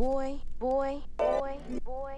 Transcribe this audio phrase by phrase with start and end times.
[0.00, 2.16] boy, boy, boy, boy,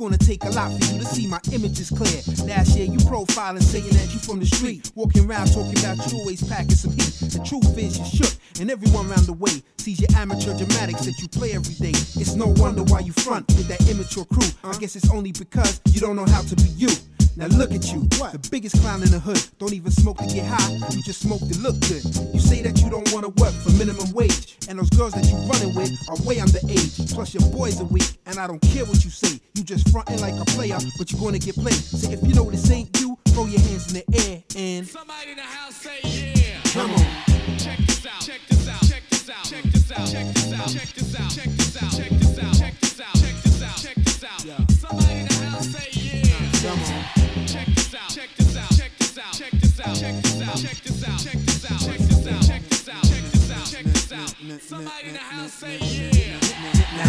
[0.00, 2.22] gonna take a lot for you to see my images clear.
[2.48, 6.18] Last year you profiling, saying that you from the street, walking around talking about you
[6.18, 7.12] always packing some heat.
[7.20, 11.18] The truth is you shook, and everyone round the way sees your amateur dramatics that
[11.20, 11.92] you play every day.
[12.16, 14.48] It's no wonder why you front with that immature crew.
[14.64, 16.88] I guess it's only because you don't know how to be you.
[17.36, 19.40] Now look at you, the biggest clown in the hood.
[19.58, 22.04] Don't even smoke to get high, you just smoke to look good.
[22.34, 25.36] You say that you don't wanna work for minimum wage, and those girls that you
[25.48, 27.14] running with are way underage.
[27.14, 29.40] Plus your boys are weak, and I don't care what you say.
[29.54, 31.74] You just frontin' like a player, but you're gonna get played.
[31.74, 35.30] So if you know this ain't you, throw your hands in the air and Somebody
[35.30, 36.60] in the house say yeah.
[36.72, 37.58] come on.
[37.58, 38.20] Check this out.
[38.20, 38.82] Check this out.
[38.82, 39.44] Check this out.
[39.44, 40.06] Check this out.
[40.06, 40.68] Check this out.
[40.68, 41.30] Check this out.
[41.30, 41.90] Check this out.
[41.96, 42.54] Check this out.
[42.54, 43.14] Check this out.
[43.14, 43.76] Check this out.
[43.76, 44.70] Check this out.
[44.72, 46.70] Somebody in the house say yeah.
[46.70, 46.99] Come on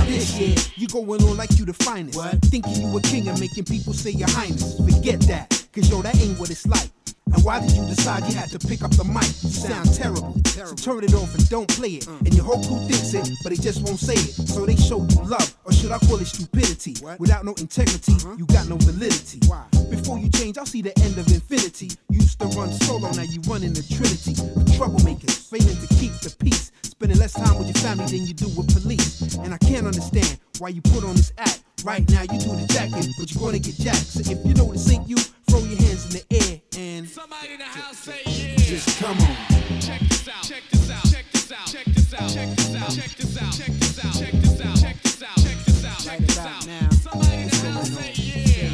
[0.07, 2.17] this year, you going on like you the finest.
[2.17, 2.41] What?
[2.43, 4.77] Thinking you a king and making people say your highness.
[4.77, 6.89] Forget that, cause yo, that ain't what it's like.
[7.33, 9.27] And why did you decide you had to pick up the mic?
[9.43, 10.35] You sound terrible.
[10.45, 12.07] So turn it off and don't play it.
[12.07, 14.33] And your whole crew thinks it, but they just won't say it.
[14.49, 16.95] So they show you love, or should I call it stupidity?
[17.19, 18.35] Without no integrity, uh-huh.
[18.37, 19.39] you got no validity.
[19.89, 21.91] Before you change, I'll see the end of infinity.
[22.09, 24.33] You used to run solo, now you run in the trinity.
[24.33, 26.71] of Troublemakers, failing to keep the peace.
[26.83, 29.35] Spending less time with your family than you do with police.
[29.37, 31.63] And I can't understand why you put on this act.
[31.83, 34.05] Right now you do the jacking, but you're gonna get jacked.
[34.05, 35.17] So if you know this ain't you,
[35.49, 38.55] throw your hands in the air and Somebody in the house say yeah.
[38.57, 39.81] just come on.
[39.81, 40.43] Check this out.
[40.43, 41.01] Check this out.
[41.09, 41.65] Check this out.
[41.65, 42.29] Check this out.
[42.29, 42.91] Check this out.
[42.91, 43.57] Check this out.
[43.57, 44.13] Check this out.
[44.13, 44.77] Check this out.
[44.77, 45.37] Check this out.
[45.41, 45.97] Check this out.
[45.97, 46.67] Check this out.
[46.67, 48.69] now, Somebody in the house say yeah.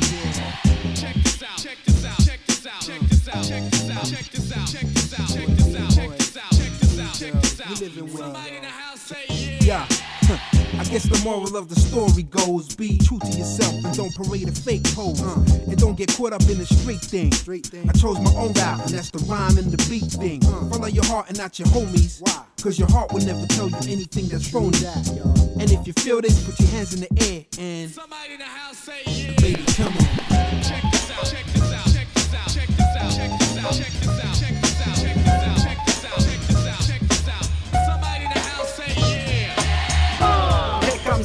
[0.93, 1.57] Check this out.
[1.63, 2.19] Check this out.
[2.19, 2.81] Check this out.
[2.81, 3.43] Check this out.
[3.47, 4.03] Check this out.
[4.03, 4.67] Check this out.
[4.67, 5.29] Check this out.
[5.31, 5.91] Check this out.
[5.95, 6.51] Check this out.
[6.51, 7.13] Check this out.
[7.15, 7.69] Check this out.
[7.69, 9.25] We living with Somebody in the house say
[9.61, 9.85] Yeah.
[9.89, 10.06] Huh.
[10.87, 14.47] I guess the moral of the story goes be true to yourself and don't parade
[14.47, 15.19] a fake pose.
[15.19, 17.27] And don't get caught up in the street thing.
[17.89, 20.39] I chose my own route, and that's the rhyme and the beat thing.
[20.71, 22.21] Follow your heart and not your homies.
[22.21, 22.45] Why?
[22.63, 24.79] Cause your heart will never tell you anything that's phony.
[25.59, 28.45] And if you feel this, put your hands in the air and Somebody in the
[28.45, 29.35] house say yeah.
[29.41, 30.06] baby, come on.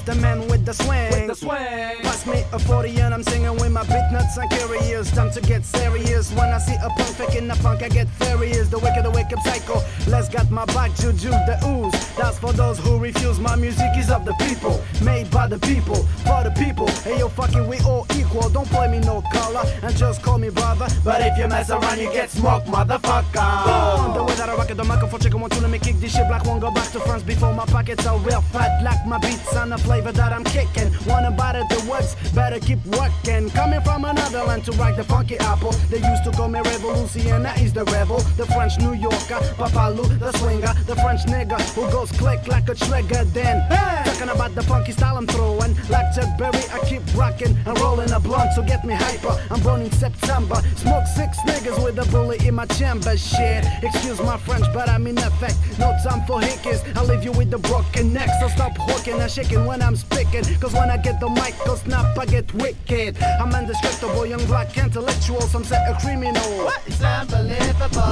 [0.05, 1.11] the men the swing.
[1.11, 2.03] With the swing.
[2.03, 5.11] Pass me a 40 and I'm singing with my bit nuts and curious.
[5.11, 6.33] Time to get serious.
[6.33, 8.69] When I see a punk faking a punk, I get furious.
[8.69, 9.83] The wicked, the wicked psycho.
[10.09, 12.17] Let's got my back, juju, the ooze.
[12.17, 13.39] That's for those who refuse.
[13.39, 16.89] My music is of the people, made by the people, for the people.
[17.05, 18.49] Hey yo, fucking, we all equal.
[18.49, 20.89] Don't play me no color and just call me brother.
[21.05, 23.49] But if you mess around, you get smoked, motherfucker.
[23.67, 24.15] Boom!
[24.15, 26.15] The way that I rock it, the microphone chicken want to let me kick this
[26.15, 26.45] shit black.
[26.47, 28.83] Won't go back to France before my pockets are real fat.
[28.83, 30.62] Like my beats and the flavor that I'm kicking.
[31.07, 33.51] Wanna bite at the words, better keep working.
[33.51, 35.73] Coming from another land to rock the funky apple.
[35.91, 38.19] They used to call me Revolution, that is the rebel.
[38.37, 42.75] The French New Yorker, Papalou, the swinger, the French nigga who goes click like a
[42.75, 43.25] trigger.
[43.25, 43.67] Then
[44.05, 45.75] talking about the funky style I'm throwing.
[45.89, 49.37] Like Chuck Berry, I keep rocking and rolling a blunt, so get me hyper.
[49.51, 50.57] I'm born in September.
[50.77, 53.17] Smoke six niggas with a bullet in my chamber.
[53.17, 55.57] Shit, excuse my French, but I'm in effect.
[55.79, 56.81] No time for hickeys.
[56.97, 58.29] I'll leave you with the broken neck.
[58.41, 60.45] So stop hooking and shaking when I'm speaking.
[60.61, 63.23] Cause when I get the mic, go snap, I get wicked.
[63.23, 65.41] I'm indestructible, young black intellectual.
[65.43, 66.71] Some set a criminal.
[66.87, 68.03] It's unbelievable.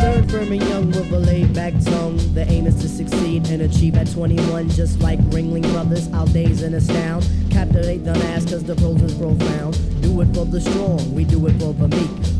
[0.00, 2.16] Stern, firm, and young with a laid back tongue.
[2.32, 6.10] The aim is to succeed and achieve at 21, just like Ringling Brothers.
[6.14, 7.28] I'll daze and astound.
[7.50, 9.78] Captivate the mass, cause the prose is profound.
[10.00, 12.39] Do it for the strong, we do it for the meek.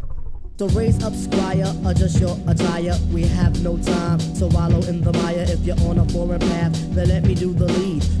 [0.61, 2.95] So raise up, squire, adjust your attire.
[3.11, 5.43] We have no time to wallow in the mire.
[5.49, 8.20] If you're on a foreign path, then let me do the lead.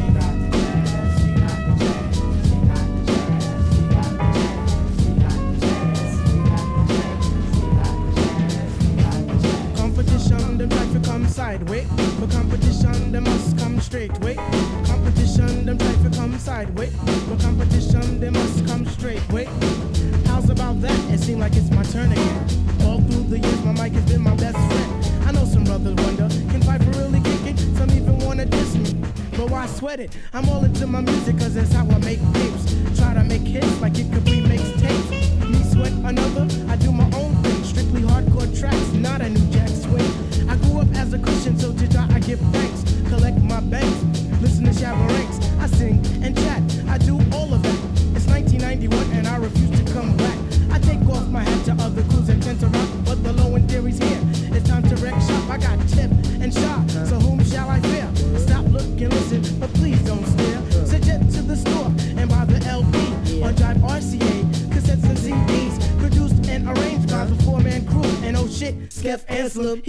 [13.81, 14.35] Straight way.
[14.85, 16.93] Competition, them try to come sideways.
[17.27, 19.45] But competition, they must come straight way.
[20.25, 20.99] How's about that?
[21.13, 22.47] It seems like it's my turn again.
[22.83, 25.27] All through the years, my mic has been my best friend.
[25.27, 27.59] I know some brothers wonder, can Piper really kick it?
[27.77, 28.93] Some even wanna diss me.
[29.37, 30.15] But why sweat it?
[30.33, 32.75] I'm all into my music, cause that's how I make tapes.
[32.97, 35.49] Try to make hits like it could be mixtapes.
[35.49, 36.47] Me sweat another,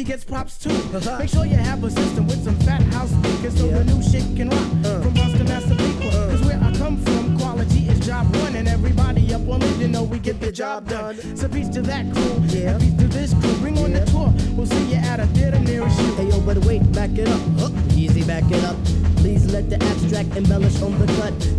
[0.02, 0.70] he gets props too.
[0.92, 1.18] Uh-huh.
[1.18, 4.24] Make sure you have a system with some fat house speakers so the new shit
[4.36, 5.00] can rock uh.
[5.00, 6.08] from Boston, Massapequa.
[6.08, 6.30] Uh.
[6.30, 10.02] Cause where I come from, quality is job one, and everybody up on Linden know
[10.02, 11.14] we get the job done.
[11.36, 13.54] So peace to that crew, and peace to this crew.
[13.62, 16.14] Bring on the tour, we'll see you at a theater nearest you.
[16.16, 17.40] Hey yo, but wait, back it up.
[17.58, 18.76] Huh, easy, back it up.
[19.16, 21.51] Please let the abstract embellish on the cut.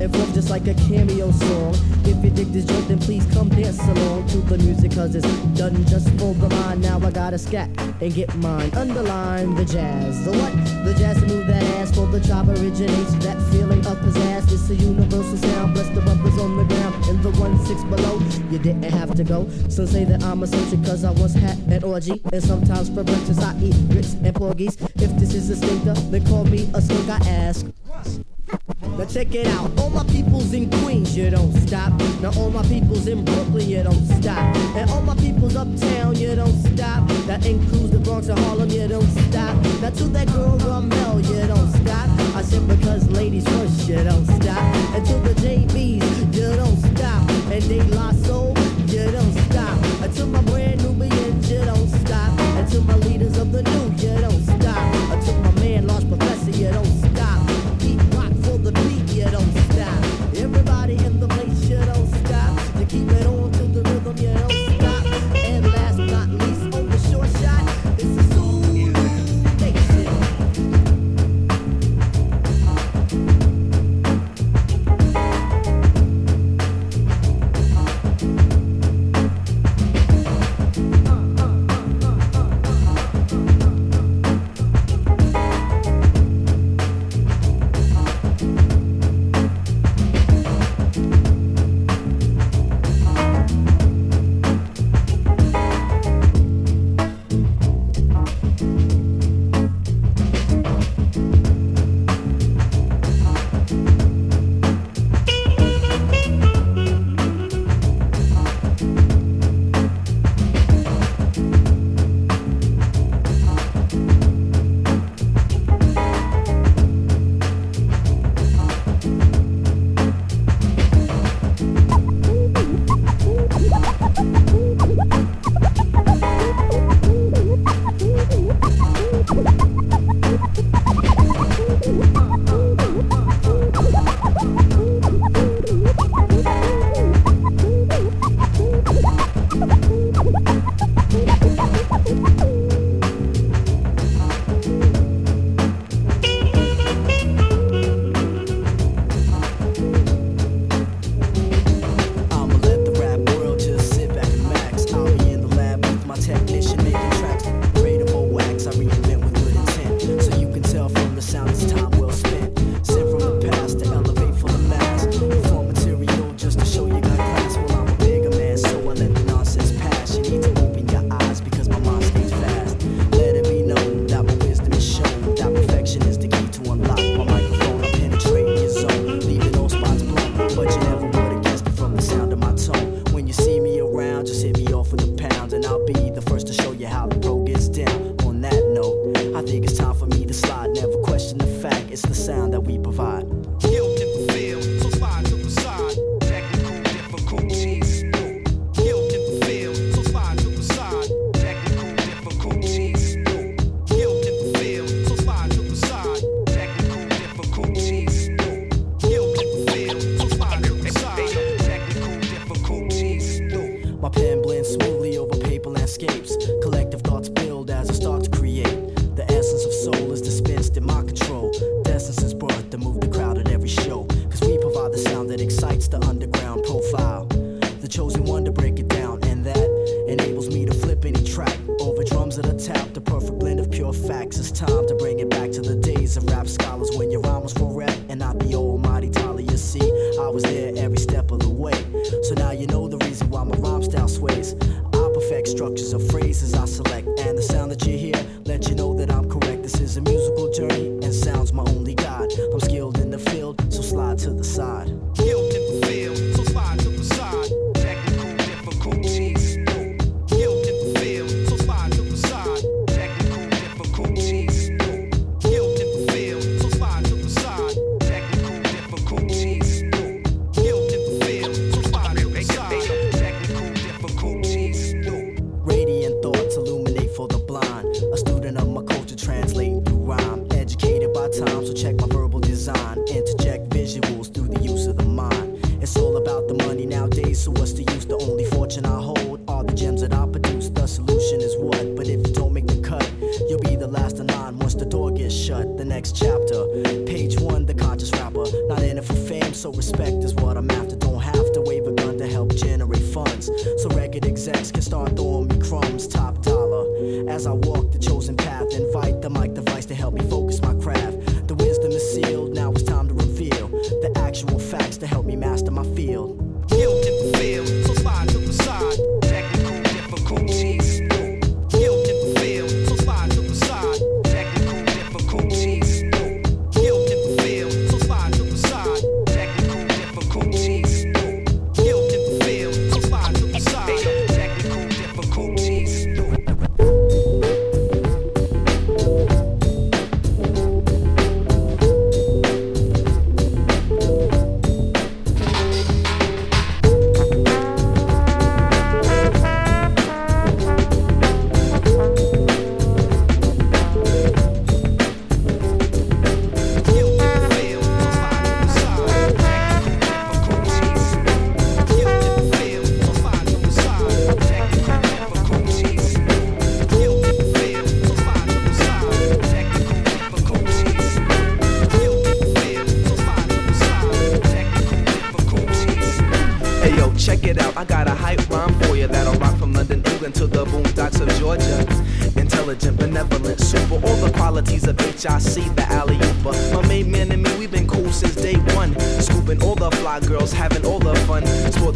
[0.00, 1.74] And forth just like a cameo song.
[2.04, 5.28] If you dig this joint, then please come dance along to the music, cause it's
[5.58, 6.80] done just for the mind.
[6.80, 7.68] Now I gotta scat
[8.00, 8.72] and get mine.
[8.74, 10.24] Underline the jazz.
[10.24, 10.52] The what?
[10.86, 13.12] The jazz to move that ass for the job originates.
[13.24, 14.50] That feeling of pizzazz.
[14.50, 15.74] It's a universal sound.
[15.74, 18.18] Bless the brothers on the ground in the one six below.
[18.50, 19.50] You didn't have to go.
[19.68, 22.22] Some say that I'm a soldier cause I once had an orgy.
[22.32, 24.80] And sometimes for breakfast I eat grits and porgies.
[24.96, 27.10] If this is a stinker, then call me a skunk.
[27.10, 27.66] I ask.
[29.12, 29.76] Check it out.
[29.80, 31.92] All my peoples in Queens, you don't stop.
[32.20, 34.38] Now all my peoples in Brooklyn, you don't stop.
[34.76, 37.08] And all my peoples uptown, you don't stop.
[37.26, 39.56] That includes the Bronx and Harlem, you don't stop.
[39.82, 42.08] Now to that girl Ramel, you don't stop.
[42.36, 44.62] I said because ladies first, you don't stop.
[44.94, 47.28] And to the JBs, you don't stop.
[47.50, 48.54] And De La Soul,
[48.86, 50.14] you don't stop.
[50.14, 52.30] To my Brand Nubians, you don't stop.
[52.70, 52.94] To my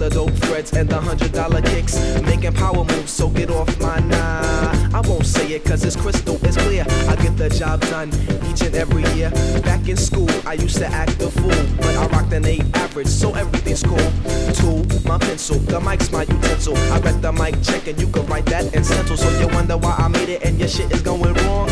[0.09, 1.97] the dope threads and the hundred dollar kicks.
[2.23, 4.99] Making power moves, so get off my nah.
[4.99, 6.85] I won't say it cause it's crystal, it's clear.
[7.09, 8.11] I get the job done
[8.51, 9.31] each and every year.
[9.63, 13.07] Back in school, I used to act the fool, but I rocked an 8 average,
[13.07, 14.11] so everything's cool.
[14.59, 16.77] Tool, my pencil, the mic's my utensil.
[16.93, 19.17] I read the mic check and you can write that in stencil.
[19.17, 21.69] So you wonder why I made it and your shit is going wrong.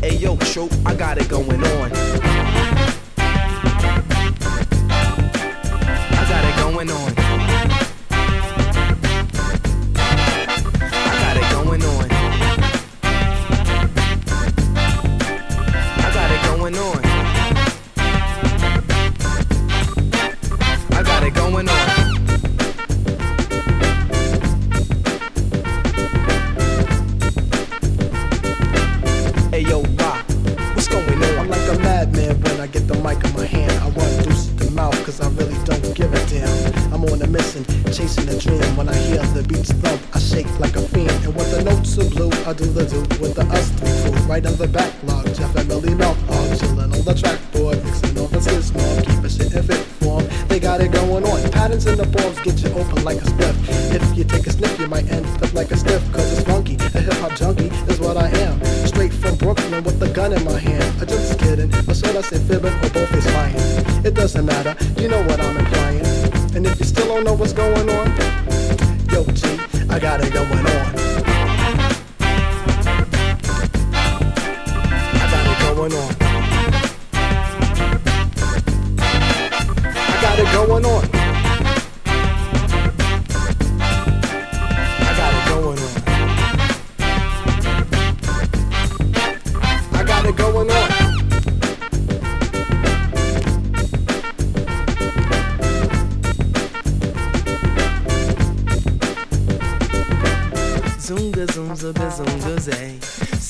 [0.00, 2.03] Hey yo, troop, I got it going on.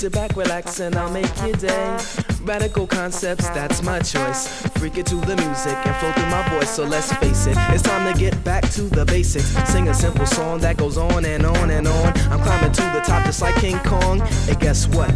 [0.04, 1.98] Sit back, relax, and I'll make your day.
[2.42, 4.60] Radical concepts, that's my choice.
[4.76, 7.56] Freak it to the music and flow through my voice, so let's face it.
[7.70, 9.46] It's time to get back to the basics.
[9.72, 12.12] Sing a simple song that goes on and on and on.
[12.30, 14.20] I'm climbing to the top just like King Kong.
[14.20, 15.10] And guess what?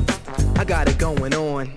[0.58, 1.70] I got it going on.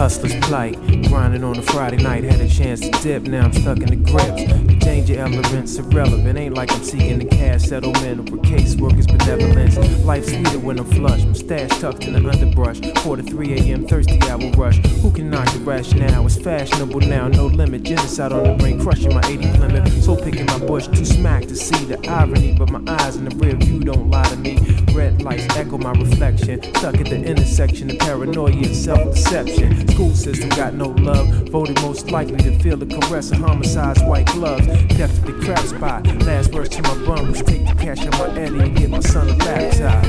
[0.00, 0.76] Hustler's plight,
[1.08, 3.96] grinding on a Friday night, had a chance to dip, now I'm stuck in the
[3.96, 4.50] grips.
[4.50, 9.76] The danger elements irrelevant, ain't like I'm seeking the cash settlement a caseworker's benevolence.
[10.02, 12.80] Life's sweeter when I'm flush, my stash tucked in the underbrush.
[13.02, 13.86] 4 to 3 a.m.
[13.86, 14.78] thirsty hour rush.
[15.02, 16.24] Who can knock the rationale?
[16.24, 17.82] It's fashionable now, no limit.
[17.82, 19.86] Genocide on the brain, crushing my 80 limit.
[20.02, 23.36] So picking my bush, too smack to see the irony, but my eyes in the
[23.36, 24.58] rear view don't lie to me.
[24.94, 29.89] Red lights echo my reflection, stuck at the intersection of paranoia and self-deception.
[29.92, 34.26] School system got no love, voted most likely to feel the caress of homicide's white
[34.26, 34.66] gloves.
[34.66, 36.06] Death to the crap spot.
[36.24, 39.00] Last words to my bum was take the cash out my Eddie and get my
[39.00, 40.04] son a laptop.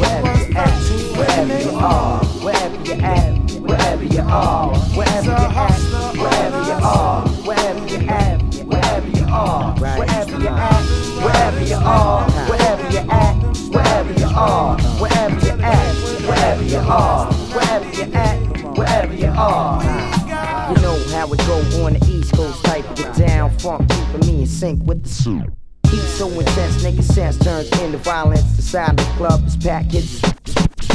[0.00, 0.74] Wherever you at,
[1.16, 5.89] wherever you are, wherever you at, wherever you are,
[11.70, 13.34] you are, wherever you at,
[13.70, 15.94] wherever you are, wherever you at,
[16.26, 19.80] wherever you are, wherever you at, wherever you are.
[20.70, 24.40] You know how it go on the East Coast, type of down, funk keeping me
[24.40, 25.44] in sync with the suit.
[25.88, 28.56] Heat so intense, nigga sense turns into violence.
[28.56, 30.20] The side of the club is packed, kids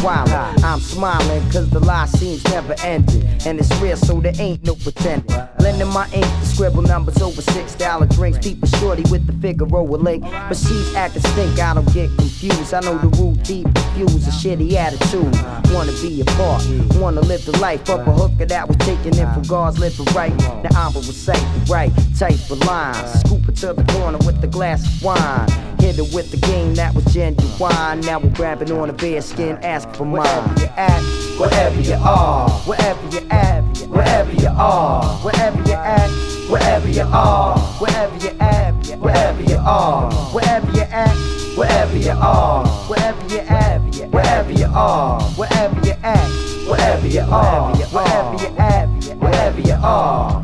[0.04, 0.30] wild.
[0.30, 3.24] I'm smiling cause the lie seems never ending.
[3.46, 5.36] And it's real, so there ain't no pretending.
[5.66, 8.38] Lending my ink to scribble numbers over six dollar drinks.
[8.38, 10.22] People shorty with the figure Figaro link.
[10.22, 12.72] But she's acting stink, I don't get confused.
[12.72, 15.34] I know the root deep confused, a shitty attitude.
[15.74, 16.64] Wanna be a part,
[17.02, 20.38] wanna live the life of a hooker that was taken in from God's living right.
[20.38, 23.20] Now I'm a recite the right type of lines.
[23.22, 25.50] Scoop it to the corner with a glass of wine.
[25.80, 28.02] Hit it with the game that was genuine.
[28.02, 30.26] Now we're grabbing on a bear skin, ask for mine.
[30.26, 31.02] Wherever you at,
[31.40, 36.10] wherever you are, wherever you at, wherever you are, wherever you at,
[36.50, 41.16] wherever you are, wherever you at, wherever you are, wherever you at,
[41.58, 43.80] wherever you are, wherever you at,
[44.12, 46.30] wherever you are, wherever you at,
[46.68, 50.44] wherever you are, wherever you at, wherever you are.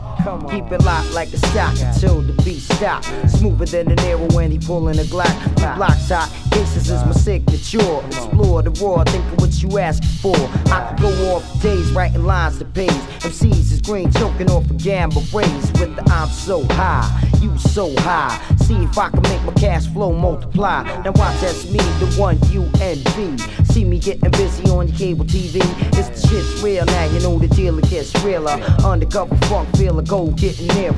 [0.49, 3.03] Keep it locked like a stock until the beat stop.
[3.27, 5.55] Smoother than an arrow when he pulling a Glock.
[5.55, 8.05] The block's hot, cases is my signature.
[8.07, 10.35] Explore the raw, think of what you ask for.
[10.71, 12.91] I could go off days writing lines to page.
[13.21, 17.93] MCs is green choking off a gamble raise with the I'm so high, you so
[17.99, 18.39] high.
[18.57, 20.83] See if I can make my cash flow multiply.
[21.01, 23.37] Now watch that's me, the one you envy.
[23.65, 25.61] See me getting busy on your cable TV.
[25.97, 28.59] It's the shit's real now, you know the deal it gets realer.
[28.85, 30.95] Undercover funk feeler, go getting nearer.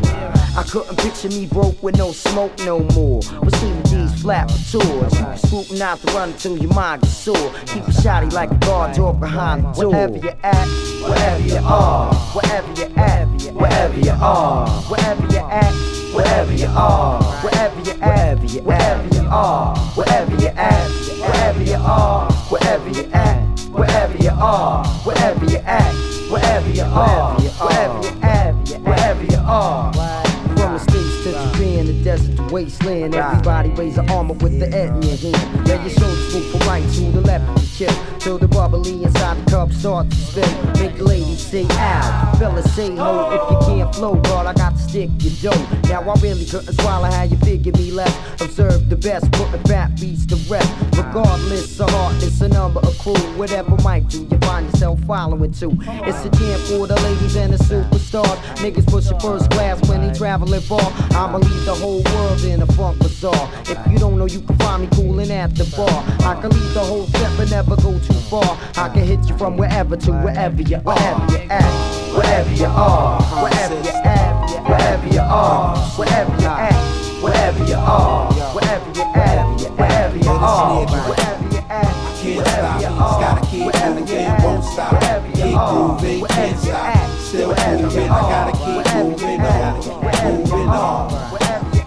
[0.56, 3.22] I couldn't picture me broke with no smoke no more.
[3.42, 7.52] With these flat tours, you scooting out the run until your mind gets sore.
[7.66, 9.92] Keep a shotty like a guard dog behind the door.
[9.92, 10.68] Wherever you at,
[11.10, 15.74] wherever you are, wherever you at, wherever you are, wherever you at.
[16.14, 22.32] wherever you are, wherever you at, wherever you are, wherever you at, wherever you are,
[22.32, 28.54] wherever you at, wherever you are, wherever you at, wherever you are, wherever you at,
[28.82, 29.94] wherever you are.
[29.94, 30.80] From the
[31.24, 35.18] states to Japan, the desert wasteland, everybody raise an armor with the Ed in your
[35.18, 35.68] hand.
[35.68, 38.20] Let your shoulders move from right to the left the chill.
[38.20, 40.64] Till the bubbly inside the cup start to spill.
[40.76, 43.32] Make the ladies say ow, fellas say ho.
[43.32, 45.90] If you can't flow, God, I got to stick your dough.
[45.90, 48.42] Now I really couldn't swallow how you figure me left.
[48.42, 50.72] Observe the best, put the fat beats to rest.
[50.96, 55.78] Regardless of hardness, a number of crew, whatever might do, you find yourself following too.
[55.82, 58.38] It's a jam for the ladies and the superstars.
[58.64, 60.80] Niggas pushing first class when they traveling far.
[61.16, 63.50] I'ma leave the whole world in a funk bazaar.
[63.68, 65.88] If you don't know, you can find me cooling at the bar.
[66.28, 68.58] I can leave the whole set but never go too far.
[68.76, 72.66] I can hit you from wherever to wherever you are, wherever you at, wherever you
[72.66, 76.74] are, wherever you at, wherever you are, wherever you at,
[77.22, 81.94] wherever you are, wherever you at, wherever you are, wherever you at.
[82.24, 85.00] Can't stop, gotta keep moving, won't stop.
[85.36, 87.10] Keep grooving, can't stop.
[87.20, 91.10] Still moving, I gotta keep moving on, moving on.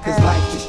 [0.03, 0.67] Cause life is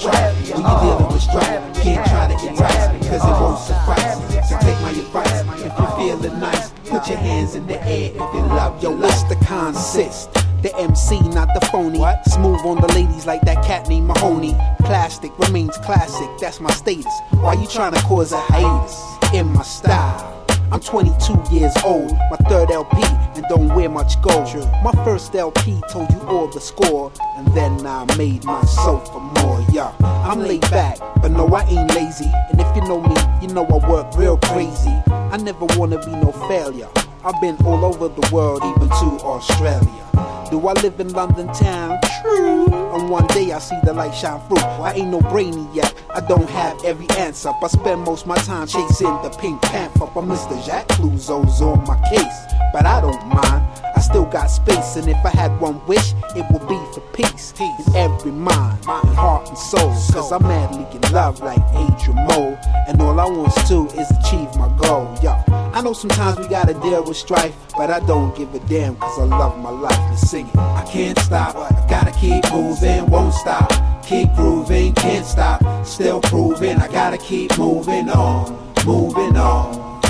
[0.51, 4.49] when you're dealing with strife, can't try to entice, it won't suffice.
[4.49, 8.15] So take my advice, if you're feeling nice, put your hands in the air if
[8.15, 9.11] you love your life.
[9.11, 10.33] What's the consist?
[10.63, 11.99] The MC, not the phony.
[12.25, 14.55] Smooth on the ladies like that cat named Mahoney.
[14.79, 17.13] Plastic remains classic, that's my status.
[17.31, 20.36] Why you trying to cause a hiatus in my style?
[20.69, 22.97] I'm 22 years old, my third LP,
[23.35, 24.53] and don't wear much gold.
[24.83, 29.65] My first LP told you all the score, and then I made myself for more.
[29.71, 32.29] Yeah, I'm laid back, but no, I ain't lazy.
[32.51, 34.93] And if you know me, you know I work real crazy.
[35.07, 36.89] I never wanna be no failure.
[37.23, 40.03] I've been all over the world, even to Australia.
[40.49, 41.99] Do I live in London town?
[42.21, 42.67] True.
[42.95, 44.57] And one day I see the light shine through.
[44.59, 45.93] I ain't no brainy yet.
[46.13, 47.51] I don't have every answer.
[47.59, 50.07] But spend most my time chasing the pink panther.
[50.13, 50.65] But Mr.
[50.65, 52.53] Jack Clouseau's on my case.
[52.71, 53.76] But I don't mind.
[53.97, 54.95] I still got space.
[54.95, 57.51] And if I had one wish, it would be for peace.
[57.59, 59.89] In every mind, and heart and soul.
[60.13, 62.59] Cause I'm madly in love like Adrian Mole.
[62.87, 65.11] And all I want to do is achieve my goal.
[65.23, 67.55] Yo, I know sometimes we gotta deal with strife.
[67.75, 70.57] But I don't give a damn cause I love my life and sing it.
[70.57, 73.71] I can't stop, I gotta keep moving, won't stop.
[74.05, 75.59] Keep grooving, can't stop.
[75.83, 80.01] Still proving, I gotta keep moving on, moving on.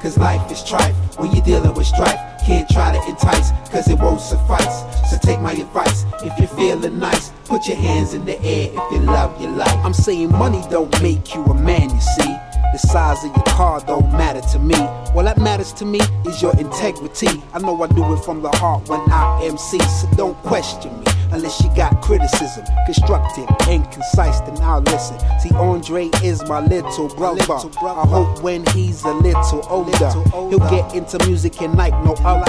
[0.00, 2.35] Cause life is trife when you're dealing with strife.
[2.46, 5.10] Can't try to entice, cause it won't suffice.
[5.10, 8.92] So take my advice, if you're feeling nice, put your hands in the air if
[8.92, 9.76] you love your life.
[9.84, 12.36] I'm saying money don't make you a man, you see.
[12.72, 14.76] The size of your car don't matter to me.
[15.12, 17.42] What that matters to me is your integrity.
[17.52, 21.15] I know I do it from the heart when I MC, so don't question me.
[21.32, 25.18] Unless you got criticism, constructive and concise, then I'll listen.
[25.40, 27.42] See, Andre is my little brother.
[27.42, 30.10] I hope when he's a little older,
[30.48, 32.44] he'll get into music and like no other.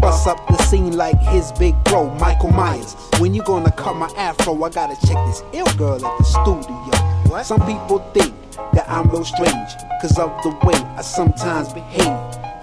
[0.00, 2.94] Bust up the scene like his big bro, Michael Myers.
[3.18, 7.42] When you gonna cut my afro, I gotta check this ill girl at the studio.
[7.42, 8.34] Some people think
[8.74, 9.70] that I'm real strange,
[10.00, 12.18] cause of the way I sometimes behave.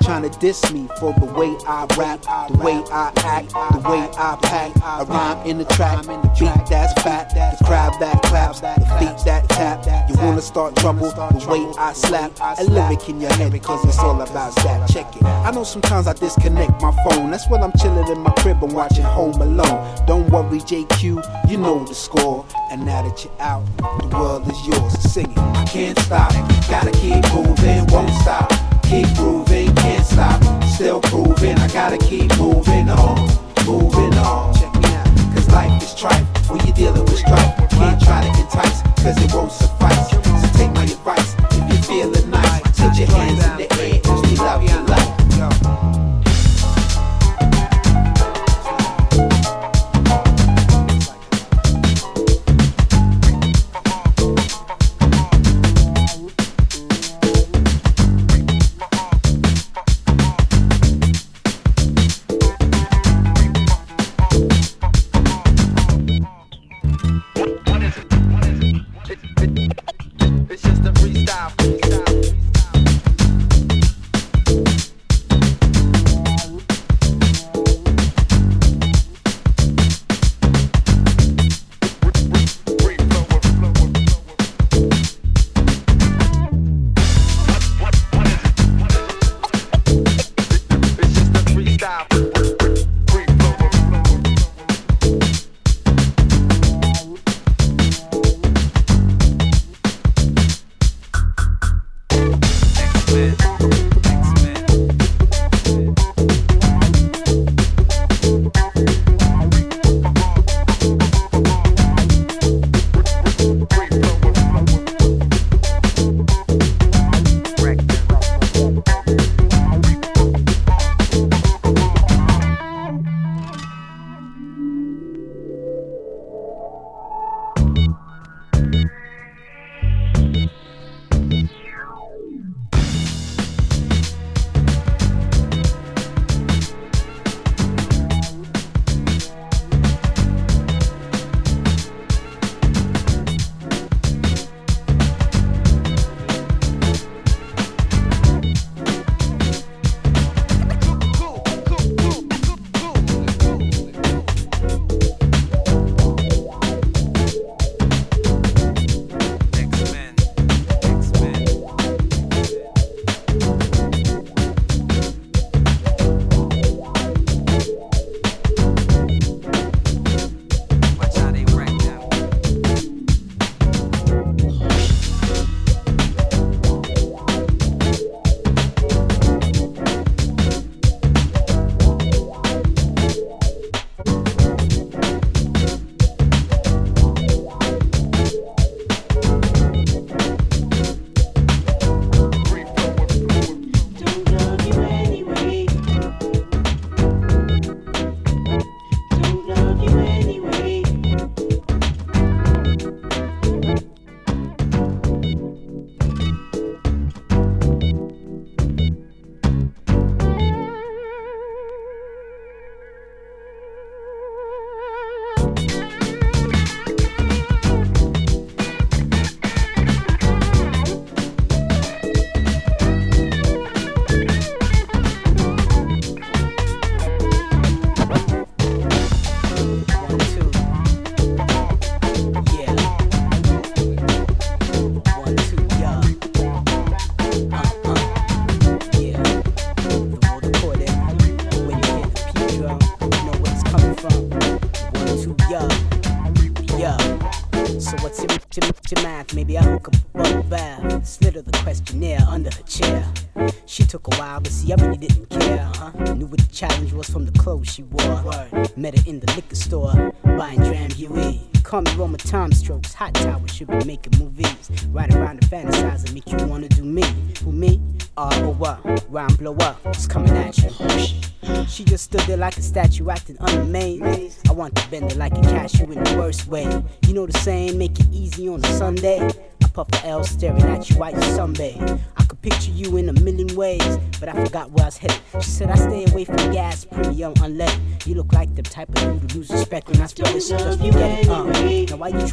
[0.09, 4.09] Trying to diss me for the way I rap, the way I act, the way
[4.17, 4.75] I pack.
[4.81, 9.23] I rhyme in the track, the beat that's fat, the crowd that claps, the feet
[9.25, 9.85] that tap.
[10.09, 12.31] You wanna start trouble, the way I slap.
[12.57, 14.89] A lyric in your head, cause it's all about that.
[14.89, 15.23] Check it.
[15.23, 17.29] I know sometimes I disconnect my phone.
[17.29, 20.05] That's when I'm chilling in my crib and watching Home Alone.
[20.07, 22.47] Don't worry, JQ, you know the score.
[22.71, 24.93] And now that you're out, the world is yours.
[25.13, 25.37] Sing it.
[25.37, 26.31] I can't stop,
[26.67, 28.51] gotta keep moving, won't stop.
[28.89, 29.68] Keep grooving,
[29.99, 30.63] can't stop.
[30.63, 33.27] Still proving, I gotta keep moving on,
[33.65, 34.53] moving on.
[34.55, 36.25] Check me out, cause life is trife.
[36.49, 40.09] When you're dealing with strife, can't try to entice, cause it won't suffice.
[40.11, 44.31] So take my advice, if you're feeling nice, put your hands in the air if
[44.31, 44.88] you love your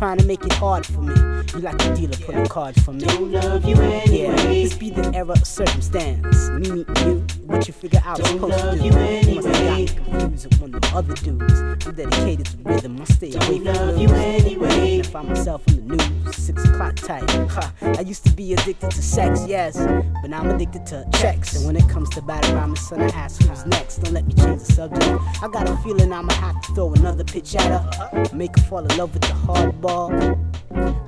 [0.07, 1.15] trying to make it hard for me?
[1.53, 3.01] You like a dealer pulling cards for me.
[3.01, 4.05] Don't love you anyway.
[4.09, 6.49] Yeah, this be the era of circumstance.
[6.51, 8.85] Me meeting you, what you figure out Don't supposed love to do.
[8.85, 8.93] you
[9.35, 9.87] must have anyway.
[9.87, 11.61] got confused with one of the other dudes.
[11.87, 14.01] I'm dedicated to rhythm, I stay Don't away from love blues.
[14.01, 14.99] you anyway.
[14.99, 17.29] And I find myself on the news, six o'clock type.
[17.51, 19.79] Ha, I used to be addicted to sex, yes,
[20.21, 21.57] but now I'm addicted to checks.
[21.57, 23.97] And when it comes to battle rhyming, son, I ask who's next.
[24.03, 25.07] Don't let me change the subject.
[25.43, 28.85] I got a feeling I'ma have to throw another pitch at her, make her fall
[28.85, 30.11] in love with the hard ball.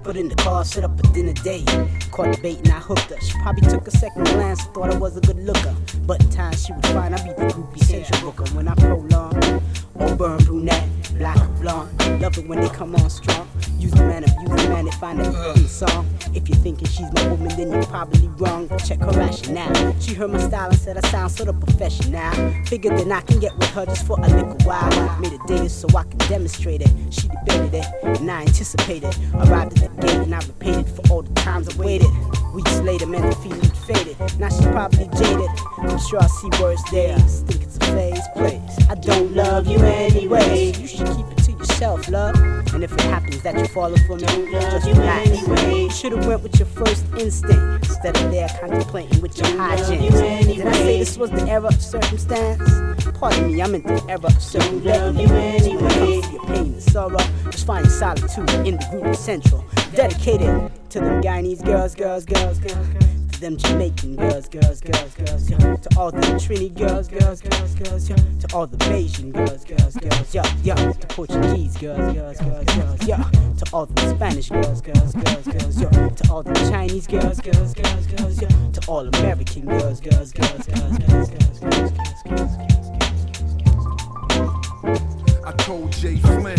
[0.03, 1.67] Put in the car, set up a dinner date.
[2.11, 3.21] Caught the bait and I hooked her.
[3.21, 5.75] She probably took a second glance, thought I was a good looker.
[6.07, 8.51] But in time she would find I be the groupie central booker.
[8.55, 9.63] When I prolong,
[10.01, 12.23] Auburn brunette, black or blonde.
[12.23, 13.47] Love it when they come on strong.
[13.79, 14.18] Use the man,
[14.99, 16.07] find it in song.
[16.35, 18.69] If you're thinking she's my woman, then you're probably wrong.
[18.85, 19.95] Check her rationale.
[20.01, 22.33] She heard my style and said I sound sort of professional.
[22.65, 25.21] Figured that I can get with her just for a little while.
[25.21, 26.91] Made a date so I can demonstrate it.
[27.11, 29.17] She debated it, and I anticipated.
[29.35, 32.11] Arrived at the gate and I repaid for all the times I waited.
[32.55, 34.17] Weeks later, man, the feeling faded.
[34.39, 35.51] Now she's probably jaded.
[35.79, 37.43] I'm sure I'll see worse days.
[37.43, 38.89] Think it's a phase, place.
[38.91, 40.73] I don't love you anyway.
[40.79, 42.35] You should keep it to yourself, love.
[42.75, 45.29] And if it happens that you're falling for me, just you relax.
[45.29, 45.83] anyway.
[45.83, 50.57] You should've went with your first instinct instead of there contemplating with your you hijinks.
[50.57, 53.19] Did I say this was the era of circumstance?
[53.19, 55.19] Pardon me, I'm in the era of circumstance.
[55.19, 55.77] you anyway.
[55.77, 57.19] When it your pain and sorrow,
[57.51, 59.65] just find solitude in the group central.
[59.95, 62.98] Dedicated to them Guyanese girls, girls, girls, girls, girls.
[63.41, 65.59] Them Jamaican girls, girls, girls, girls, yo.
[65.59, 68.17] To all the Trini girls, girls, girls, girls, yo.
[68.17, 70.75] To all the Bayesian girls, girls, girls, yo, yo.
[70.75, 73.17] To Portuguese girls, girls, girls, girls, yo.
[73.17, 75.89] To all the Spanish girls, girls, girls, girls, yo.
[75.89, 78.49] To all the Chinese girls, girls, girls, girls, yo.
[78.49, 82.79] To all American girls, girls, girls, girls, girls, girls, girls, girls, girls, girls.
[85.47, 86.58] I told Jay Flint,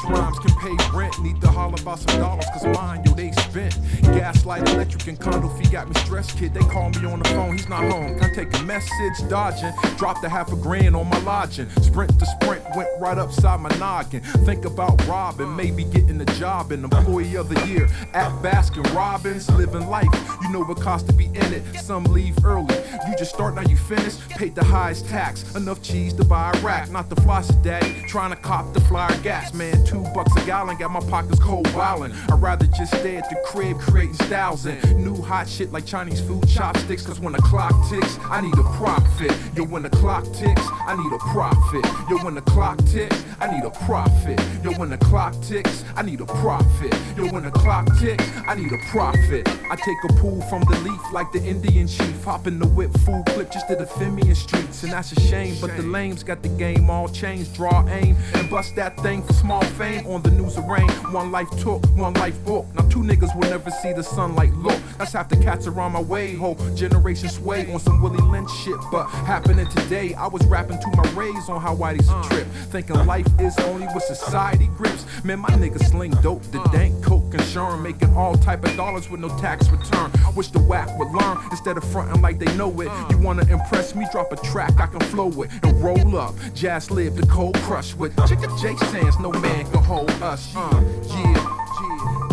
[0.00, 1.18] these rhymes can pay rent.
[1.20, 3.76] Need to holler about some dollars, cause mine, yo, they spent.
[4.02, 6.54] Gaslight, electric, and condo fee got me stressed, kid.
[6.54, 8.18] They call me on the phone, he's not home.
[8.18, 9.28] Can I take a message?
[9.28, 11.68] Dodging, dropped a half a grand on my lodging.
[11.82, 14.20] Sprint to sprint, went right upside my noggin.
[14.44, 19.50] Think about robbing, maybe getting a job in employee of the year at Baskin Robbins.
[19.50, 20.08] Living life,
[20.42, 21.62] you know what costs to be in it.
[21.80, 22.74] Some leave early,
[23.08, 24.18] you just start now you finish.
[24.30, 26.90] Paid the highest tax, enough cheese to buy a rack.
[26.90, 29.52] Not the floss daddy, trying to cop the flyer gas.
[29.54, 32.14] Man, two bucks a gallon, got my pockets cold wildin'.
[32.32, 36.20] I'd rather just stay at the crib creating styles and new hot shit like Chinese
[36.20, 37.04] food chopsticks.
[37.04, 39.32] Cause when the clock ticks, I need a profit.
[39.56, 41.84] Yo, when the clock ticks, I need a profit.
[42.08, 44.40] Yo, when the clock ticks, I need a profit.
[44.62, 46.94] Yo, when the clock ticks, I need a profit.
[47.16, 49.48] Yo, when the clock ticks, I need a profit.
[49.70, 52.24] I take a pull from the leaf like the Indian chief.
[52.24, 54.84] Hop in the whip, full clip just to defend me in streets.
[54.84, 57.54] And that's a shame, but the lames got the game all changed.
[57.54, 60.90] Draw aim and bust that thing for small fame on the news of rain.
[61.10, 62.66] One life took, one life book.
[62.74, 64.78] Now two niggas will never see the sunlight look.
[64.98, 66.34] That's half the cats around my way.
[66.34, 68.76] Whole generation sway on some Willie Lynch shit.
[68.92, 72.46] But happening today, I was rapping to my rays on how whitey's a trip.
[72.70, 75.06] Thinking life is only what society grips.
[75.24, 79.08] Man, my niggas sling dope, the dank coke and Sherm, making all type of dollars
[79.08, 80.12] with no tax return.
[80.36, 82.90] Wish the whack would learn instead of fronting like they know it.
[83.10, 84.06] You wanna impress me?
[84.12, 86.34] Drop a track I can flow with and roll up.
[86.52, 89.18] Jazz live the cold crush with Chicka J Sands.
[89.18, 90.54] No man the whole us.
[90.56, 91.50] Uh, yeah,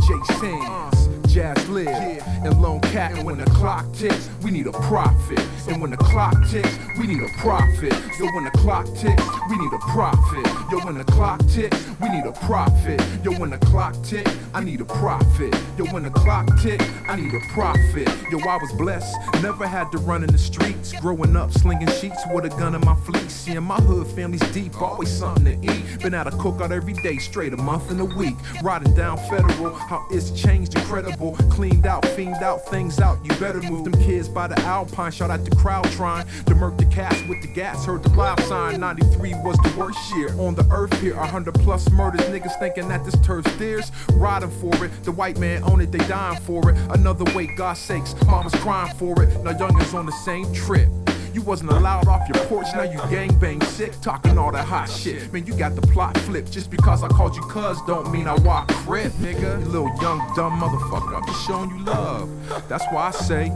[0.07, 0.96] Jason.
[1.37, 3.11] Jazz live and Lone Cat.
[3.11, 5.39] And when the clock ticks, we need a profit.
[5.67, 7.93] And when the clock ticks, we need a profit.
[8.19, 10.47] Yo, when the clock ticks, we need a profit.
[10.71, 12.99] Yo, when the clock ticks, we need a profit.
[13.23, 15.55] Yo, when the clock ticks, I need a profit.
[15.77, 18.09] Yo, when the clock ticks, I need a profit.
[18.31, 20.91] Yo, I was blessed, never had to run in the streets.
[21.01, 23.31] Growing up, slinging sheets with a gun in my fleece.
[23.31, 25.99] Seeing my hood family's deep, always something to eat.
[25.99, 28.35] Been at a cookout every day, straight a month in a week.
[28.63, 31.26] Riding down federal, how it's changed incredible.
[31.49, 35.11] Cleaned out, fiend out, things out, you better move them kids by the Alpine.
[35.11, 37.85] Shout out the crowd trying to murk the cats with the gas.
[37.85, 41.15] Heard the live sign, 93 was the worst year on the earth here.
[41.15, 43.91] 100 plus murders, niggas thinking that this turf's theirs.
[44.13, 46.77] Riding for it, the white man own it, they dying for it.
[46.91, 49.29] Another way, God sakes, mama's crying for it.
[49.43, 50.89] Now youngins on the same trip.
[51.37, 55.31] You wasn't allowed off your porch, now you gangbang sick, talking all that hot shit.
[55.31, 56.51] Man, you got the plot flipped.
[56.51, 59.59] Just because I called you cuz don't mean I walk crib, nigga.
[59.59, 62.27] You little young dumb motherfucker, I'm just showing you love.
[62.67, 63.51] That's why I say,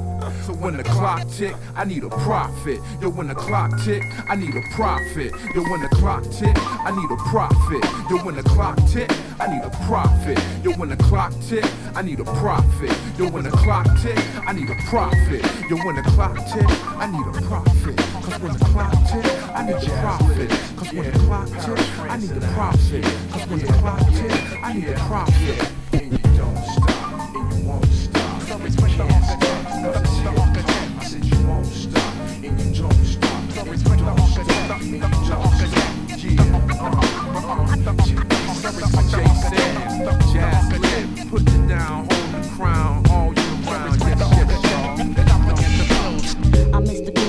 [0.45, 2.79] so when the clock tick, I need a profit.
[3.01, 5.31] Yo, when the clock tick, I need a profit.
[5.55, 6.55] Yo, when the clock tick,
[6.85, 7.83] I need a profit.
[8.11, 9.09] Yo, when the clock tick,
[9.39, 10.39] I need a profit.
[10.63, 11.65] Yo, when the clock tick,
[11.95, 12.95] I need a profit.
[13.17, 15.41] Yo, when the clock tick, I need a profit.
[15.67, 16.69] Yo, when the clock tick,
[17.01, 17.70] I need a profit.
[17.71, 20.49] Cause when the clock tick, I need a profit.
[20.75, 23.03] Cause when the clock tick, I need a profit.
[23.31, 25.71] Cause when the clock tick, I need a profit.
[25.93, 28.41] And you don't stop, and you won't stop.
[28.43, 29.61] So respect the architect.
[30.99, 32.13] I said you won't stop,
[32.43, 33.51] and you don't stop.
[33.51, 34.71] So respect the architect.
[34.71, 35.81] And you don't stop.
[36.21, 36.47] Yeah,
[38.83, 39.75] uh, Jay said,
[40.31, 43.99] Jazz Live, put it down, hold the crown all year round.
[44.01, 44.91] Yes, yes, y'all.
[46.73, 47.20] I'm mystical,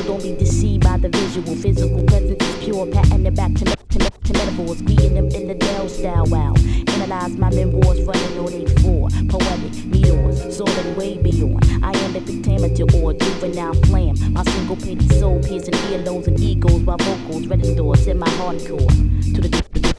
[1.03, 1.55] the visual.
[1.57, 4.83] Physical presence is pure, patting it back to, me- to, me- to metaphors.
[4.83, 6.55] Reading them in the Dell style, wow.
[6.89, 9.09] Analyze my memoirs, running on 84.
[9.29, 11.65] Poetic, meteors, soaring way beyond.
[11.85, 14.15] I am the pentameter or juvenile flame.
[14.33, 19.49] My single painted soul piercing earlobes and egos while vocals register, semi hardcore to the,
[19.73, 19.92] the.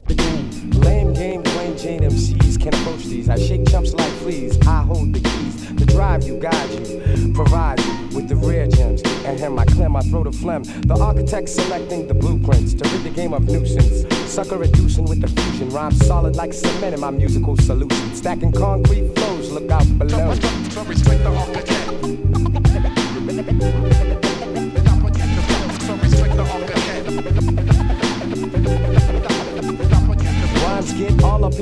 [0.72, 3.28] Lame game, plain Jane MCs can approach these.
[3.28, 4.58] I shake chumps like fleas.
[4.66, 9.02] I hold the keys to drive you, guide you, provide you with the rare gems.
[9.24, 10.62] And him, I clear my throat of phlegm.
[10.62, 14.04] The architect selecting the blueprints to rid the game of nuisance.
[14.30, 15.70] Sucker reducing with the fusion.
[15.70, 18.14] Rhymes solid like cement in my musical solution.
[18.14, 20.34] Stacking concrete flows, look out below.
[20.34, 21.73] The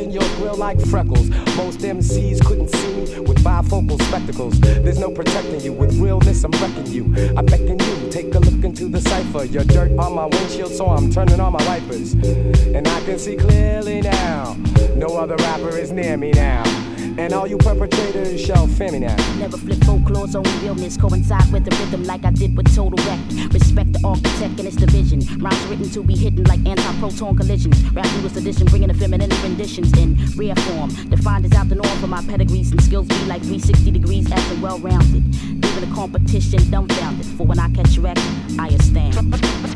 [0.02, 1.30] in your grill like freckles.
[1.56, 4.58] Most MCs couldn't see me with bifocal spectacles.
[4.60, 5.72] There's no protecting you.
[5.72, 7.04] With realness, I'm wrecking you.
[7.36, 9.44] I'm beckon you, take a look into the cipher.
[9.44, 12.14] Your dirt on my windshield, so I'm turning on my wipers.
[12.14, 14.56] And I can see clearly now.
[14.96, 16.81] No other rapper is near me now.
[17.18, 19.00] And all you perpetrators shall fear me.
[19.00, 20.96] Never flip folklore's own realness.
[20.96, 23.20] Coincide with the rhythm like I did with Total Wreck.
[23.52, 25.20] Respect the architect and its division.
[25.38, 27.82] Rhymes written to be hidden like anti-proton collisions.
[27.90, 30.90] Rap newest edition, bringing the feminine renditions in rare form.
[31.10, 34.38] Defined as out the norm for my pedigrees and skills be like 360 degrees, as
[34.38, 35.24] acting well-rounded.
[35.62, 37.26] Leaving the competition dumbfounded.
[37.36, 38.18] For when I catch wreck,
[38.58, 39.14] I stand.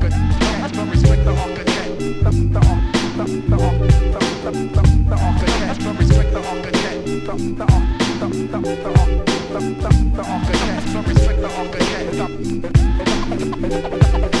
[0.00, 0.74] architect.
[0.74, 1.98] So respect the architect.
[1.98, 2.93] The, the architect.
[3.16, 3.56] Respect the
[13.70, 14.33] architect.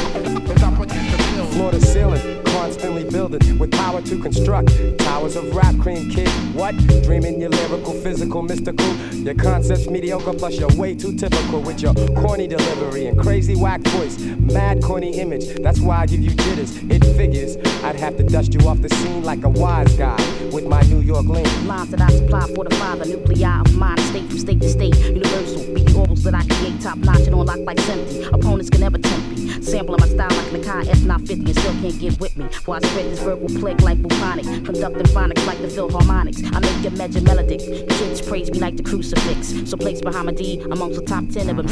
[0.44, 0.60] Architect.
[0.60, 1.54] So respect the architect.
[1.54, 6.28] Floor to ceiling, constantly building with power to construct towers of rap cream kid.
[6.54, 6.76] What?
[7.04, 8.86] Dreaming your lyrical, physical, mystical.
[9.24, 13.80] Your concepts mediocre, plus you're way too typical with your corny delivery and crazy whack
[13.82, 14.18] voice.
[14.18, 16.76] Mad corny image, that's why I give you jitters.
[16.90, 20.16] It figures I'd have to dust you off the scene like a wise guy
[20.52, 21.66] with my New York lean.
[21.66, 24.96] Lines that I supply for the father, nuclei of mind, state from state to state,
[24.96, 25.74] universal.
[25.74, 28.24] Be the orbals that I create, top notch and on lock like empty.
[28.24, 29.62] Opponents can never tempt me.
[29.62, 32.48] Sampling my style like an Akai S950 and still can't get with me.
[32.48, 36.44] For I spread this verbal plague like bubonic, conducting phonics like the Philharmonics.
[36.54, 37.60] I make it measure melodic.
[37.60, 39.68] Kids praise me like the crucifix.
[39.68, 41.64] So place Bahamadia amongst the top 10 of them.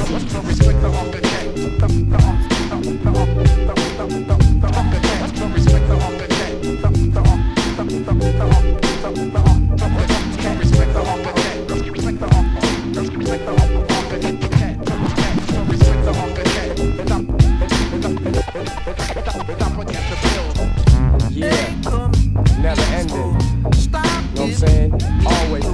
[24.92, 25.71] Always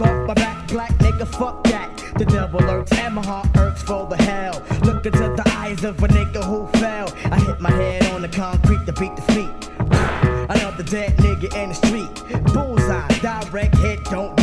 [0.00, 1.90] Off my back, black nigga, fuck that.
[2.16, 4.62] The devil lurks and my heart irks for the hell.
[4.82, 7.12] Look into the eyes of a nigga who fell.
[7.32, 9.70] I hit my head on the concrete to beat the feet.
[10.48, 12.14] Another dead nigga in the street.
[12.54, 14.37] Bullseye, direct hit, don't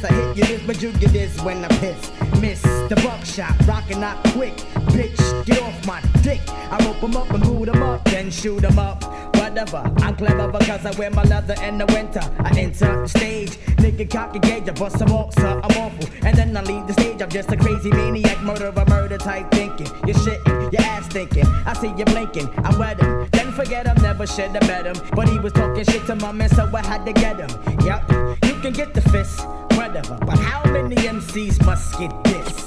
[0.00, 2.10] this, I hit you this, but you get this when I piss.
[2.40, 4.56] Miss the buckshot, rockin' out quick.
[4.92, 6.40] Bitch, get off my dick.
[6.48, 9.29] I rope 'em up and boot 'em up, then shoot 'em up.
[9.50, 12.20] Whatever, I'm clever because I wear my leather in the winter.
[12.38, 13.50] I enter the stage,
[13.82, 16.08] nigga a gauge, I bust off, sir, I'm awful.
[16.24, 19.88] And then I leave the stage, I'm just a crazy maniac, murderer, murder type thinking.
[20.06, 21.46] You're shitting, your ass thinking.
[21.66, 23.28] I see you blinking, I wet him.
[23.32, 24.94] Then forget him, never should have met him.
[25.16, 27.50] But he was talking shit to my man, so I had to get him.
[27.84, 28.08] Yep,
[28.44, 29.40] you can get the fist,
[29.74, 30.16] whatever.
[30.24, 32.59] But how many MCs must get this?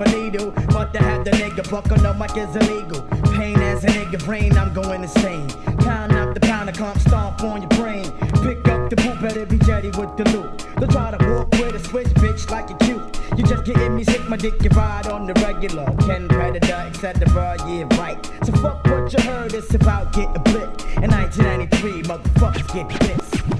[0.00, 0.50] Of a needle.
[0.68, 3.02] But to have the nigga buck on the mic is illegal.
[3.36, 5.48] Pain as a nigga brain, I'm going insane.
[5.78, 8.10] Pound up the pound, I come stomp on your brain.
[8.42, 10.66] Pick up the boot, better be jetty with the loot.
[10.76, 13.02] Don't try to walk with a switch, bitch, like you cute.
[13.36, 15.86] You just getting me sick, my dick, you ride on the regular.
[16.06, 17.56] Ken Predator, etc.
[17.66, 18.18] Yeah, right.
[18.44, 20.84] So fuck what you heard, it's about getting blipped.
[21.02, 23.57] In 1993, motherfuckers get pissed.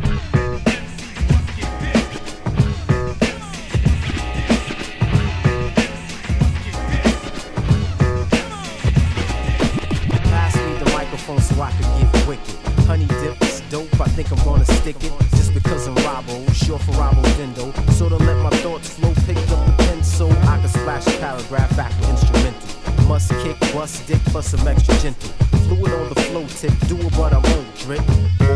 [12.88, 15.12] Honey dip is dope, I think I'm gonna stick it.
[15.36, 17.70] Just because I'm Robbo, sure for Robbo Dindo.
[17.92, 21.10] So to let my thoughts flow, pick up the pen so I can splash a
[21.20, 23.06] paragraph back with instrumental.
[23.06, 25.28] Must kick, bust dick, plus some extra gentle.
[25.68, 28.00] Fluid on the flow tip, do it but I won't drip.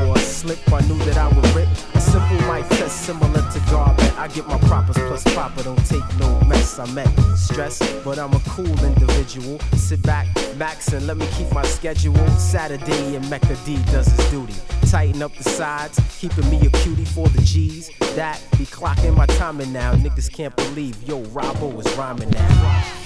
[0.08, 1.68] Or slip, I knew that I would rip.
[1.94, 4.12] A simple mic test similar to garbage.
[4.18, 6.78] I get my propers plus proper, don't take no mess.
[6.78, 9.58] I'm at stress, but I'm a cool individual.
[9.76, 10.26] Sit back,
[10.58, 12.14] max, and let me keep my schedule.
[12.36, 14.54] Saturday and Mecca D does his duty.
[14.90, 17.90] Tighten up the sides, keeping me a cutie for the G's.
[18.14, 19.94] That be clocking my timing now.
[19.94, 23.01] Niggas can't believe, yo, Robbo is rhyming now.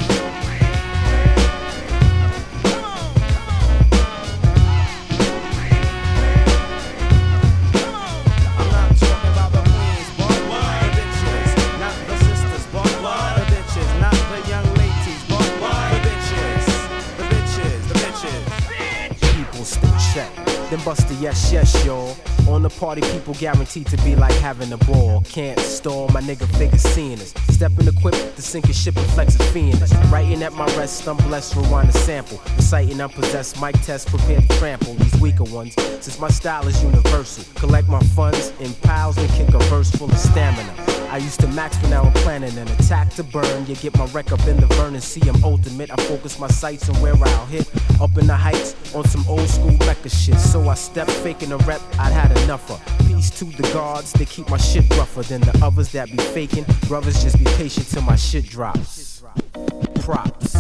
[21.37, 22.26] Yes, yes, y'all.
[22.57, 25.21] On the party, people guaranteed to be like having a ball.
[25.29, 27.35] Can't stall, my nigga figure seeing us.
[27.51, 29.79] Stepping equipped to sink a ship and flex a fiend.
[30.11, 32.41] Writing at my rest, I'm blessed, rewind a sample.
[32.57, 35.75] Reciting unpossessed mic test, prepared to trample these weaker ones.
[36.01, 40.11] Since my style is universal, collect my funds in piles and kick a verse full
[40.11, 40.73] of stamina.
[41.11, 43.67] I used to max, but now I'm planning an attack to burn.
[43.67, 45.91] You get my wreck up in the Vernon, see I'm ultimate.
[45.91, 47.71] I focus my sights on where I'll hit.
[48.01, 50.39] Up in the heights on some old school record shit.
[50.39, 52.83] So I step faking a rep, I'd had enough of.
[53.07, 56.65] Peace to the guards, they keep my shit rougher than the others that be faking.
[56.89, 59.23] Brothers just be patient till my shit drops.
[60.01, 60.55] Props.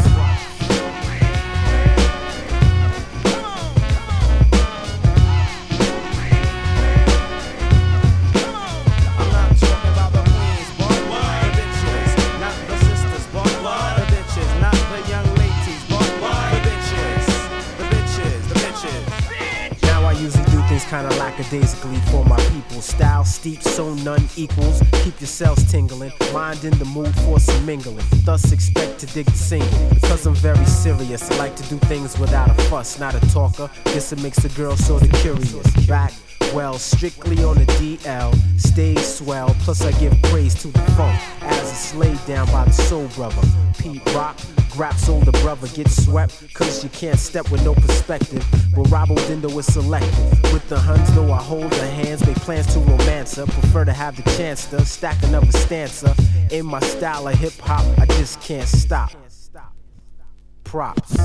[20.89, 22.81] Kinda lackadaisically for my people.
[22.81, 24.83] Style steep, so none equals.
[25.03, 28.05] Keep yourselves tingling, mind in the mood for some mingling.
[28.25, 29.89] Thus expect to dig the singing.
[29.95, 33.69] Because I'm very serious, I like to do things without a fuss, not a talker.
[33.85, 35.87] Guess it makes the girl sorta curious.
[35.87, 36.13] Back
[36.55, 39.55] well, strictly on the DL, stay swell.
[39.61, 43.43] Plus I give praise to the funk as it's laid down by the soul brother.
[43.79, 44.37] Pete Rock,
[44.77, 48.45] Grap's older brother get swept, cause you can't step with no perspective.
[48.75, 50.53] But Robo Dindo is selective.
[50.53, 53.47] With the Huns, though I hold the hands, make plans to romance her.
[53.47, 56.15] Prefer to have the chance to stack another stanza.
[56.51, 59.13] In my style of hip hop, I just can't stop.
[60.65, 61.17] Props.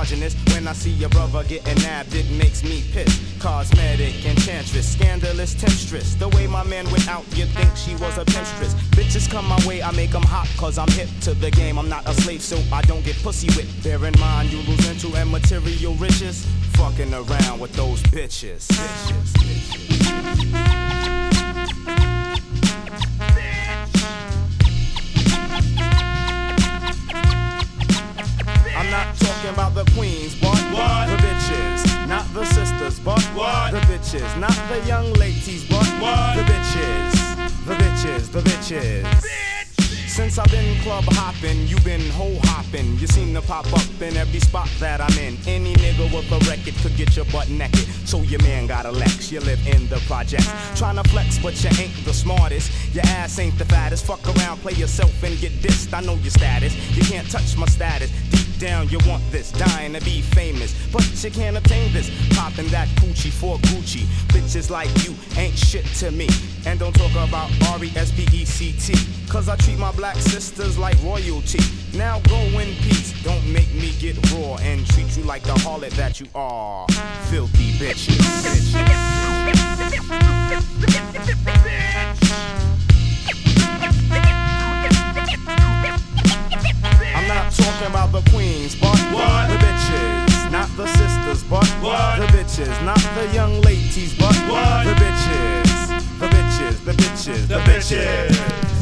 [0.00, 0.36] Misogynist.
[0.54, 3.20] When I see your brother getting nabbed, it makes me pissed.
[3.40, 6.14] Cosmetic, enchantress, scandalous temptress.
[6.14, 8.74] The way my man went out, you'd think she was a temptress.
[8.96, 11.78] Bitches come my way, I make them hot, cause I'm hip to the game.
[11.78, 13.82] I'm not a slave, so I don't get pussy whipped.
[13.82, 16.46] Bear in mind, you lose into and material riches.
[16.74, 18.68] Fucking around with those bitches.
[18.68, 19.39] bitches,
[40.30, 42.96] Since I've been club hopping, you've been hole hopping.
[42.98, 45.36] You seem to pop up in every spot that I'm in.
[45.44, 47.84] Any nigga with a record could get your butt naked.
[48.06, 50.46] So your man got a Lex, you live in the projects.
[50.78, 52.70] Tryna flex, but you ain't the smartest.
[52.94, 54.06] Your ass ain't the fattest.
[54.06, 55.92] Fuck around, play yourself and get dissed.
[55.92, 56.76] I know your status.
[56.96, 58.12] You can't touch my status.
[58.60, 60.74] Down, you want this, dying to be famous.
[60.92, 62.10] But you can't obtain this.
[62.36, 64.04] Popping that coochie for Gucci.
[64.28, 66.28] Bitches like you ain't shit to me.
[66.66, 68.92] And don't talk about R E S P E C T.
[69.30, 71.60] Cause I treat my black sisters like royalty.
[71.96, 73.14] Now go in peace.
[73.22, 76.86] Don't make me get raw and treat you like the harlot that you are.
[77.30, 78.76] Filthy bitches.
[80.12, 82.19] I'm
[87.60, 89.48] talking about the queens, but what?
[89.48, 92.18] the bitches, not the sisters, but what?
[92.18, 94.84] the bitches, not the young ladies, but what?
[94.84, 95.88] the bitches,
[96.18, 98.28] the bitches, the bitches, the, the bitches.
[98.28, 98.80] bitches.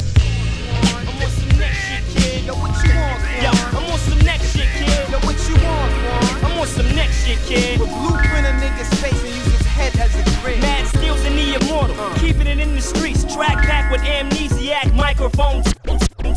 [1.09, 2.45] I'm on some next shit, kid.
[2.47, 3.19] Yo, what you want?
[3.41, 3.79] Bro?
[3.79, 5.11] I'm on some next shit, kid.
[5.11, 5.91] Yo, what you want?
[5.99, 6.49] Bro?
[6.49, 7.81] I'm on some next shit, kid.
[7.81, 10.61] With blueprint a nigga's face and use his head as a grid.
[10.61, 12.19] Mad skills in the immortal, uh.
[12.19, 13.25] keeping it in the streets.
[13.35, 15.67] Track back with amnesiac microphones.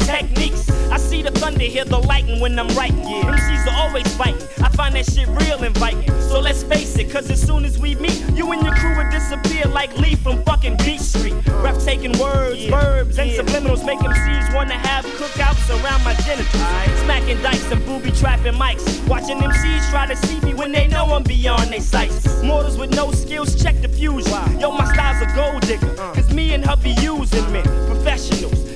[0.05, 0.69] Techniques.
[0.91, 2.99] I see the thunder, hear the lightning when I'm writing.
[2.99, 3.31] Yeah.
[3.31, 4.41] MCs are always fighting.
[4.63, 6.09] I find that shit real inviting.
[6.21, 9.09] So let's face it, cause as soon as we meet, you and your crew would
[9.11, 11.35] disappear like Lee from fucking Beach Street.
[11.45, 17.01] Breathtaking words, verbs, and subliminals make MCs wanna have cookouts around my genitals.
[17.03, 18.85] Smacking dikes and booby trapping mics.
[19.07, 22.41] Watching MCs try to see me when they know I'm beyond their sights.
[22.43, 24.31] Mortals with no skills, check the fusion.
[24.59, 25.91] Yo, my style's a gold digger.
[25.99, 26.13] Uh.
[26.13, 27.63] Cause me and her be using men.
[27.87, 28.70] Professionals,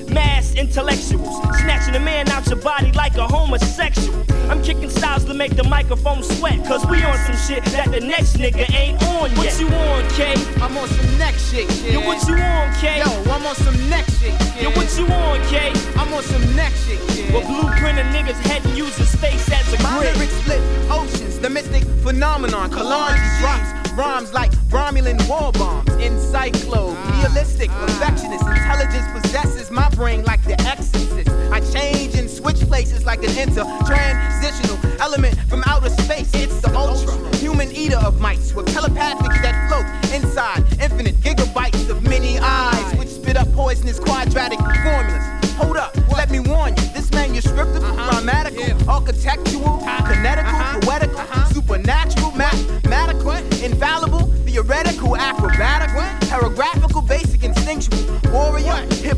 [0.56, 1.36] intellectuals.
[1.60, 4.24] Snatching a man out your body like a homosexual.
[4.50, 6.64] I'm kicking styles to make the microphone sweat.
[6.66, 9.38] Cause we on some shit that the next nigga ain't on yet.
[9.38, 10.34] What you on, K?
[10.62, 11.94] I'm on some next shit, kid.
[11.94, 12.98] Yo, what you on, K?
[12.98, 14.62] Yo, I'm on some next shit, kid.
[14.62, 15.72] Yo, what you on, K?
[15.96, 17.32] I'm on some next shit, kid.
[17.32, 20.14] Well, blueprint a nigga's head and use his face as a My grid.
[20.16, 22.70] lyrics split oceans, the mystic phenomenon.
[22.70, 25.88] Kalonji drops rhymes like Romulan war bombs.
[25.96, 31.30] Encyclo, realistic, perfectionist, intelligence possesses my brain like the exorcist.
[31.50, 36.30] I change and switch places like an inter transitional element from outer space.
[36.34, 42.02] It's the ultra human eater of mice with telepathics that float inside infinite gigabytes of
[42.02, 45.24] many eyes, which spit up poisonous quadratic formulas.
[45.56, 46.82] Hold up, let me warn you.
[46.92, 48.10] This manuscript, is uh-huh.
[48.10, 49.82] grammatical, architectural,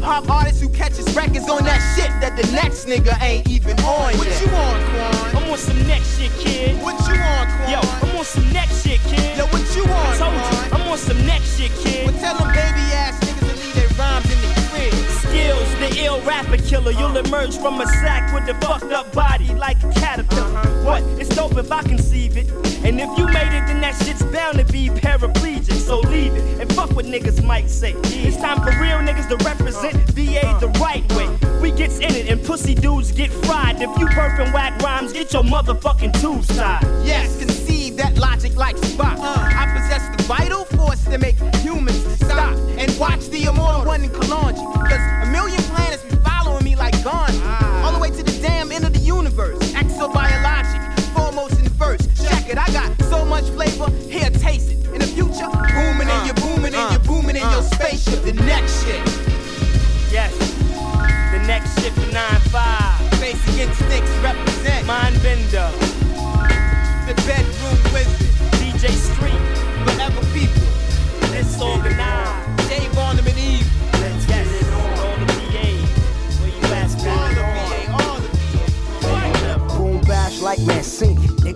[0.09, 4.17] hop artist who catches records on that shit that the next nigga ain't even on.
[4.17, 4.41] What yet.
[4.41, 5.37] you on, Quan?
[5.37, 6.81] I'm on some next shit, kid.
[6.81, 7.71] What you on, Quan?
[7.71, 9.37] Yo, I'm on some next shit, kid.
[9.37, 10.65] Yo, what you on, I told Quan?
[10.65, 12.07] you, I'm on some next shit, kid.
[12.07, 14.95] Well, tell them baby ass niggas to leave their rhymes in the crib.
[15.29, 16.93] Skills, the ill rapper killer.
[16.93, 17.29] You'll uh-huh.
[17.29, 20.57] emerge from a sack with a fucked up body like a caterpillar.
[20.57, 20.85] Uh-huh.
[20.89, 21.03] What?
[21.21, 22.49] It's dope if I conceive it.
[22.83, 25.75] And if you made it, then that shit's bound to be paraplegic.
[25.75, 26.68] So leave it and fuck
[26.99, 27.93] what niggas might say.
[28.27, 31.29] It's time for real niggas to represent VA the right way.
[31.63, 33.77] We gets in it and pussy dudes get fried.
[33.77, 36.83] If you burping whack rhymes, get your motherfucking tubes tied.
[37.05, 39.17] Yes, conceive that logic like Spock.
[39.21, 43.78] I possess the vital force to make humans stop and watch the immortal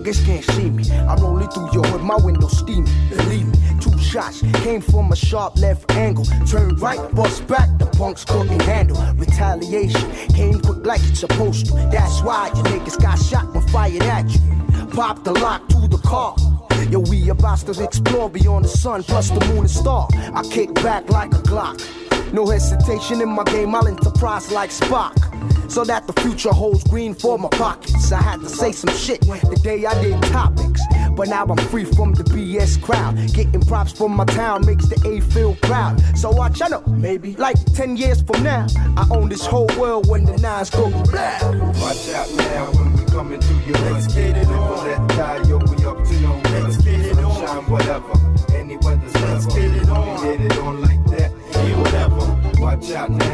[0.03, 0.91] Niggas can't see me.
[1.07, 2.91] I'm rolling through your hood, my window steamy.
[3.09, 6.25] Believe me, two shots came from a sharp left angle.
[6.45, 9.01] Turn right, bust back, the punks couldn't handle.
[9.15, 11.75] Retaliation came quick like it's supposed to.
[11.93, 14.41] That's why you niggas got shot when fired at you.
[14.89, 16.35] Pop the lock to the car.
[16.91, 20.09] Yo, we about to explore beyond the sun, plus the moon and star.
[20.35, 21.81] I kick back like a Glock.
[22.33, 25.32] No hesitation in my game, I'll enterprise like Spock.
[25.73, 28.13] So that the future holds green for my pockets.
[28.13, 30.83] I had to say some shit the day I did topics.
[31.17, 33.17] But now I'm free from the BS crowd.
[33.33, 35.99] Getting props from my town makes the A feel proud.
[36.15, 38.67] So watch, I know, maybe like 10 years from now,
[38.99, 41.41] I own this whole world when the nines go black.
[41.41, 43.93] Watch out now when we coming through your hood.
[43.93, 44.87] Let's get it on.
[44.87, 46.65] Let die, yo, we up to no good.
[46.65, 47.47] Let's get it on.
[47.47, 48.13] Shine whatever.
[48.55, 50.21] Any weather's Let's get it on.
[50.21, 51.33] We get it on like that.
[51.53, 52.61] Yeah, whatever.
[52.61, 53.32] Watch out now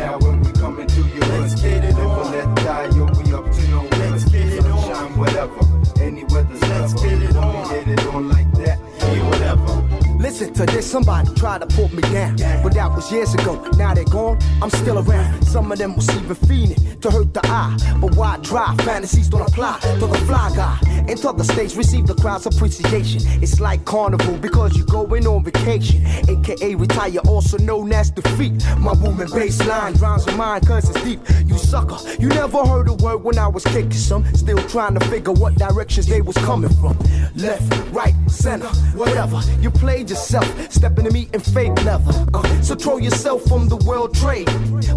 [10.82, 12.36] Somebody tried to put me down.
[12.62, 13.60] But that was years ago.
[13.76, 15.42] Now they're gone, I'm still around.
[15.44, 17.76] Some of them was even fiending to hurt the eye.
[18.00, 18.74] But why try?
[18.78, 20.78] Fantasies don't apply to the fly guy.
[21.08, 23.22] Enter the stage, receive the crowd's appreciation.
[23.42, 26.04] It's like carnival because you're going on vacation.
[26.28, 28.62] AKA retire, also known as defeat.
[28.78, 31.20] My woman baseline rhymes with mine cause it's deep.
[31.46, 34.24] You sucker, you never heard a word when I was kicking some.
[34.34, 36.98] Still trying to figure what directions they was coming from.
[37.36, 37.62] Left,
[37.92, 39.40] right, center, whatever.
[39.60, 42.26] You played yourself, Stepping to me in fake leather.
[42.34, 44.48] Uh, so throw yourself from the world trade.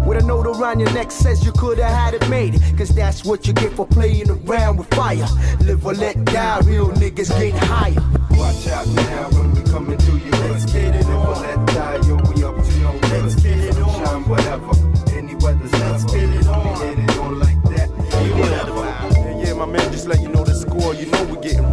[0.06, 2.60] With a note around your neck says you could have had it made.
[2.76, 5.26] Cause that's what you get for playing around with fire.
[5.60, 7.94] Live or let die, real niggas get higher.
[8.38, 10.30] Watch out now when we coming to you.
[10.50, 11.12] Let's get it on.
[11.12, 13.22] Live or let die, yo, we up to no good.
[13.22, 14.04] Let's get it on.
[14.04, 16.78] Shine whatever, any weather's Let's get it on.
[16.78, 17.88] Get it on like that.
[18.36, 20.94] Yeah, yeah, my man, just let you know the score.
[20.94, 21.71] You know we getting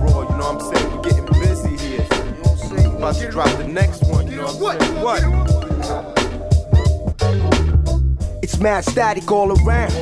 [2.99, 5.01] about to drop the next one, you know what I'm?
[5.01, 6.18] What?
[8.49, 9.93] It's mad static all around.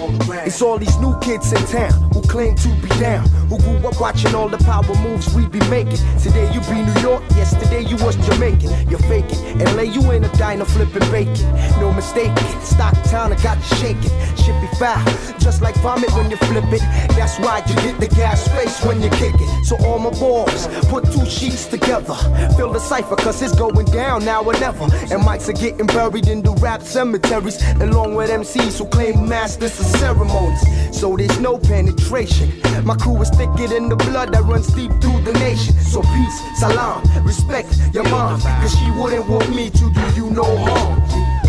[0.47, 3.27] It's all these new kids in town who claim to be down.
[3.49, 5.99] Who grew up watching all the power moves we be making.
[6.17, 8.89] Today you be New York, yesterday you was Jamaican.
[8.89, 9.59] You're faking.
[9.75, 11.35] LA, you ain't a diner flipping bacon.
[11.81, 12.35] No mistaking.
[12.63, 14.11] Stocktown, I got you shaking.
[14.37, 15.03] Shit be foul,
[15.39, 16.81] just like vomit when you flip it.
[17.17, 19.65] That's why you get the gas face when you kick it.
[19.65, 22.15] So all my boys, put two sheets together.
[22.55, 24.85] Fill the cipher, cause it's going down now or never.
[25.11, 29.79] And mics are getting buried in the rap cemeteries, along with MCs who claim masters
[29.79, 30.61] of ceremonies.
[30.91, 32.51] So there's no penetration.
[32.85, 35.73] My crew is thicker than the blood that runs deep through the nation.
[35.73, 40.45] So peace, salam, respect your mom, cause she wouldn't want me to do you no
[40.45, 41.01] harm.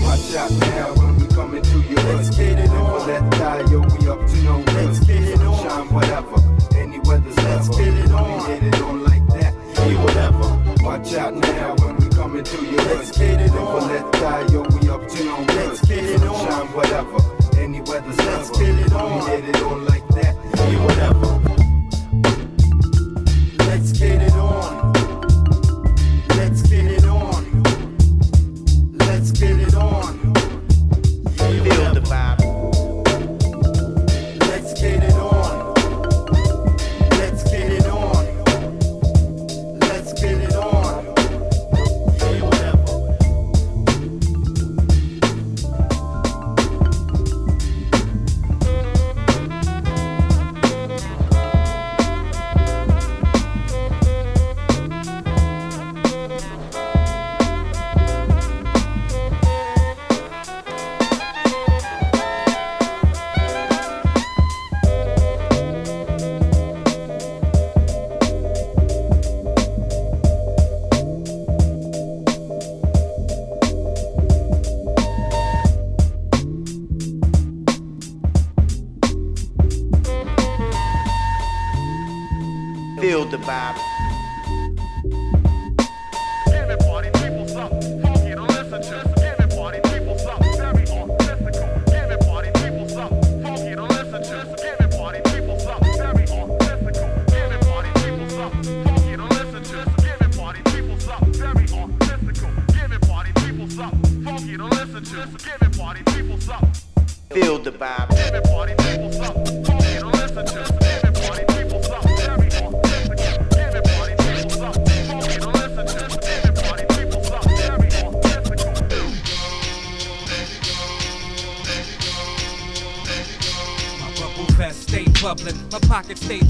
[0.02, 1.96] Watch out now when we coming to you.
[1.96, 3.06] Let's get it on.
[3.06, 4.74] Let die, yo, we up to no good.
[4.74, 5.68] Let's get it on.
[5.68, 6.36] Shine whatever.
[6.74, 8.48] Any weather's Let's get it on.
[8.48, 9.52] We hit it on like that.
[9.76, 10.48] Be whatever.
[10.82, 11.97] Watch out now when we
[12.28, 12.76] coming to you.
[12.76, 13.88] Let's get it on.
[13.88, 15.56] Let die, yo, we up to no good.
[15.56, 16.46] Let's get it on.
[16.46, 17.58] Shine whatever.
[17.58, 19.24] Any weather's Let's get it on.
[19.24, 20.36] We hit it on like that.
[20.42, 21.37] Be whatever.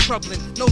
[0.08, 0.40] Troubling.
[0.56, 0.64] No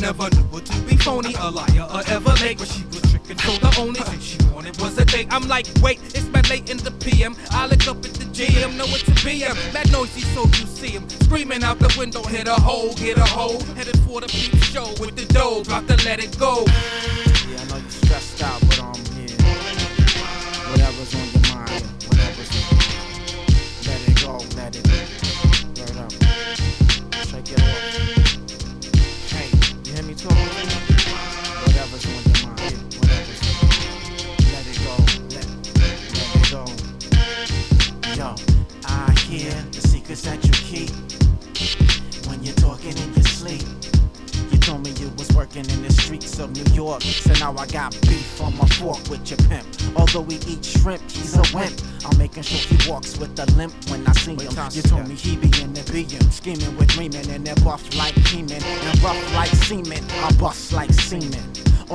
[0.00, 2.58] Never knew what to be phony, a liar, or ever make.
[2.58, 5.28] But she was tricking, so the only thing she wanted was a date.
[5.30, 7.36] I'm like, wait, it's my late in the PM.
[7.50, 9.56] I look up at the GM, know it's a BM.
[9.72, 13.24] That noisy, so you see him screaming out the window, hit a hole, get a
[13.24, 13.60] hole.
[13.76, 13.93] Headed for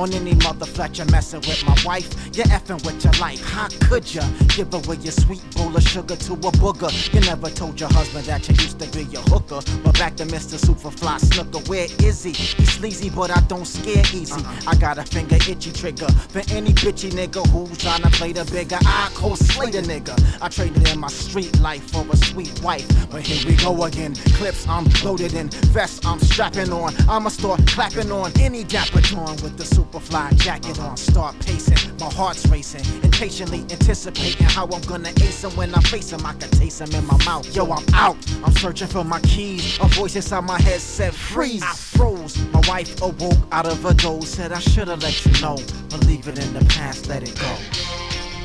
[0.00, 3.44] On any mother Fletcher messing with my wife, you're effing with your life.
[3.44, 4.22] How could ya
[4.56, 6.90] give away your sweet bowl of sugar to a booger?
[7.12, 9.60] You never told your husband that you used to be your hooker.
[9.84, 10.58] But back to Mr.
[10.58, 12.32] Superfly Snooker, where is he?
[12.32, 14.32] He's sleazy, but I don't scare easy.
[14.32, 14.60] Uh-uh.
[14.68, 18.46] I got a finger itchy trigger for any bitchy nigga who's trying to play the
[18.46, 18.78] bigger.
[18.80, 20.16] I cold slay the nigga.
[20.40, 22.88] I traded in my street life for a sweet wife.
[23.10, 24.14] But here we go again.
[24.38, 26.94] Clips I'm loaded in, vests I'm strapping on.
[27.06, 29.02] I'ma start clapping on any dapper
[29.42, 31.96] with the superfly jacket on, start pacing.
[31.98, 36.24] My heart's racing, impatiently anticipating how I'm gonna ace him when I face him.
[36.24, 37.54] I can taste him in my mouth.
[37.54, 38.16] Yo, I'm out.
[38.44, 39.78] I'm searching for my keys.
[39.80, 41.62] A voice inside my head said freeze.
[41.62, 42.38] I froze.
[42.52, 44.28] My wife awoke out of a doze.
[44.28, 45.56] Said I should've let you know.
[45.88, 47.08] But leave it in the past.
[47.08, 47.56] Let it go.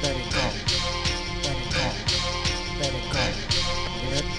[0.02, 0.50] Let it go.
[1.44, 1.86] Let it go.
[2.80, 3.24] Let it go.
[4.10, 4.38] Let it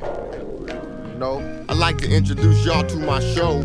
[0.00, 1.18] go.
[1.18, 1.64] No.
[1.68, 3.62] I'd like to introduce y'all to my show.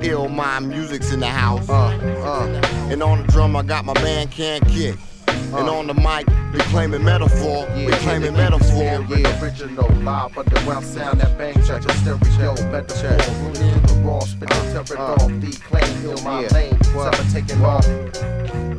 [0.00, 1.68] Ill Mind Music's in the house.
[1.68, 2.90] Uh, uh.
[2.90, 4.96] And on the drum, I got my man Can't Kick.
[5.28, 7.68] And on the mic, we claiming metaphor.
[7.76, 8.82] we claiming metaphor.
[8.82, 9.42] Yeah, yeah.
[9.42, 13.46] original, live underground sound that bang check the stereo, metaphor.
[13.46, 17.64] Rooted in the raw, spit the tear it off, declaim, heal my lane, seven taking
[17.64, 17.84] off.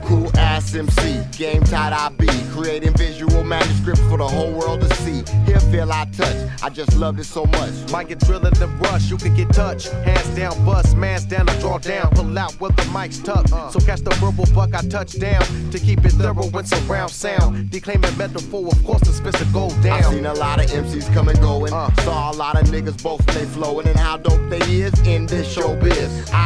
[0.06, 2.28] Cool ass MC, game tight I be.
[2.52, 5.24] Creating visual manuscripts for the whole world to see.
[5.46, 7.74] Here feel I touch, I just loved it so much.
[7.92, 9.88] Might get drilled in the brush, you can get touched.
[9.88, 12.12] Hands down, bust, man's down, I draw down.
[12.12, 13.52] Pull out with the mic's tucked.
[13.52, 13.72] Uh.
[13.72, 15.44] So catch the verbal buck, I touch down.
[15.72, 17.72] To keep it thorough with surround sound.
[17.72, 20.04] Declaiming metaphor, of course, the spits to go down.
[20.04, 21.74] I seen a lot of MCs come and going.
[21.74, 21.94] Uh.
[22.04, 25.56] Saw a lot of niggas both stay flowing and how dope they is in this
[25.56, 26.32] showbiz.
[26.32, 26.45] I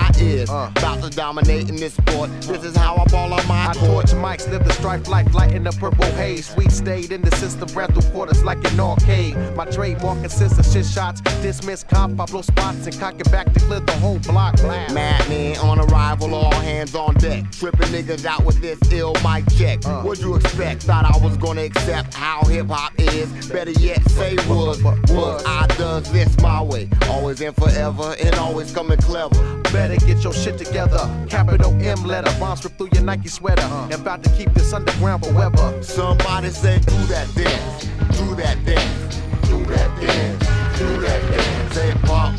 [0.66, 2.30] is about to dominate in this sport.
[2.42, 4.08] This is how I ball on my I court.
[4.08, 6.54] torch mics, live the strife life, light in the purple haze.
[6.56, 9.36] We stayed in the system, ran through quarters like an arcade.
[9.56, 13.54] My trademark consists of shit shots, dismiss cop, I blow spots and cock it back
[13.54, 14.56] to clear the whole block.
[14.58, 14.94] Blast.
[14.94, 17.50] Madman on arrival, all hands on deck.
[17.52, 19.86] Tripping niggas out with this ill mic check.
[19.86, 20.02] Uh.
[20.02, 20.84] What'd you expect?
[20.84, 23.30] Thought I was gonna accept how hip hop is.
[23.50, 24.82] Better yet, say was.
[24.84, 26.90] Was I does this my way.
[27.10, 29.62] Always and forever and always coming clever.
[29.72, 31.10] Better get your shit together.
[31.30, 33.62] Capital M letter, bombs rip through your Nike sweater.
[33.62, 33.84] Uh-huh.
[33.92, 35.82] And about to keep this underground forever.
[35.82, 37.86] Somebody say, do that dance,
[38.18, 41.74] do that dance, do that dance, do that dance.
[41.76, 42.38] Say party,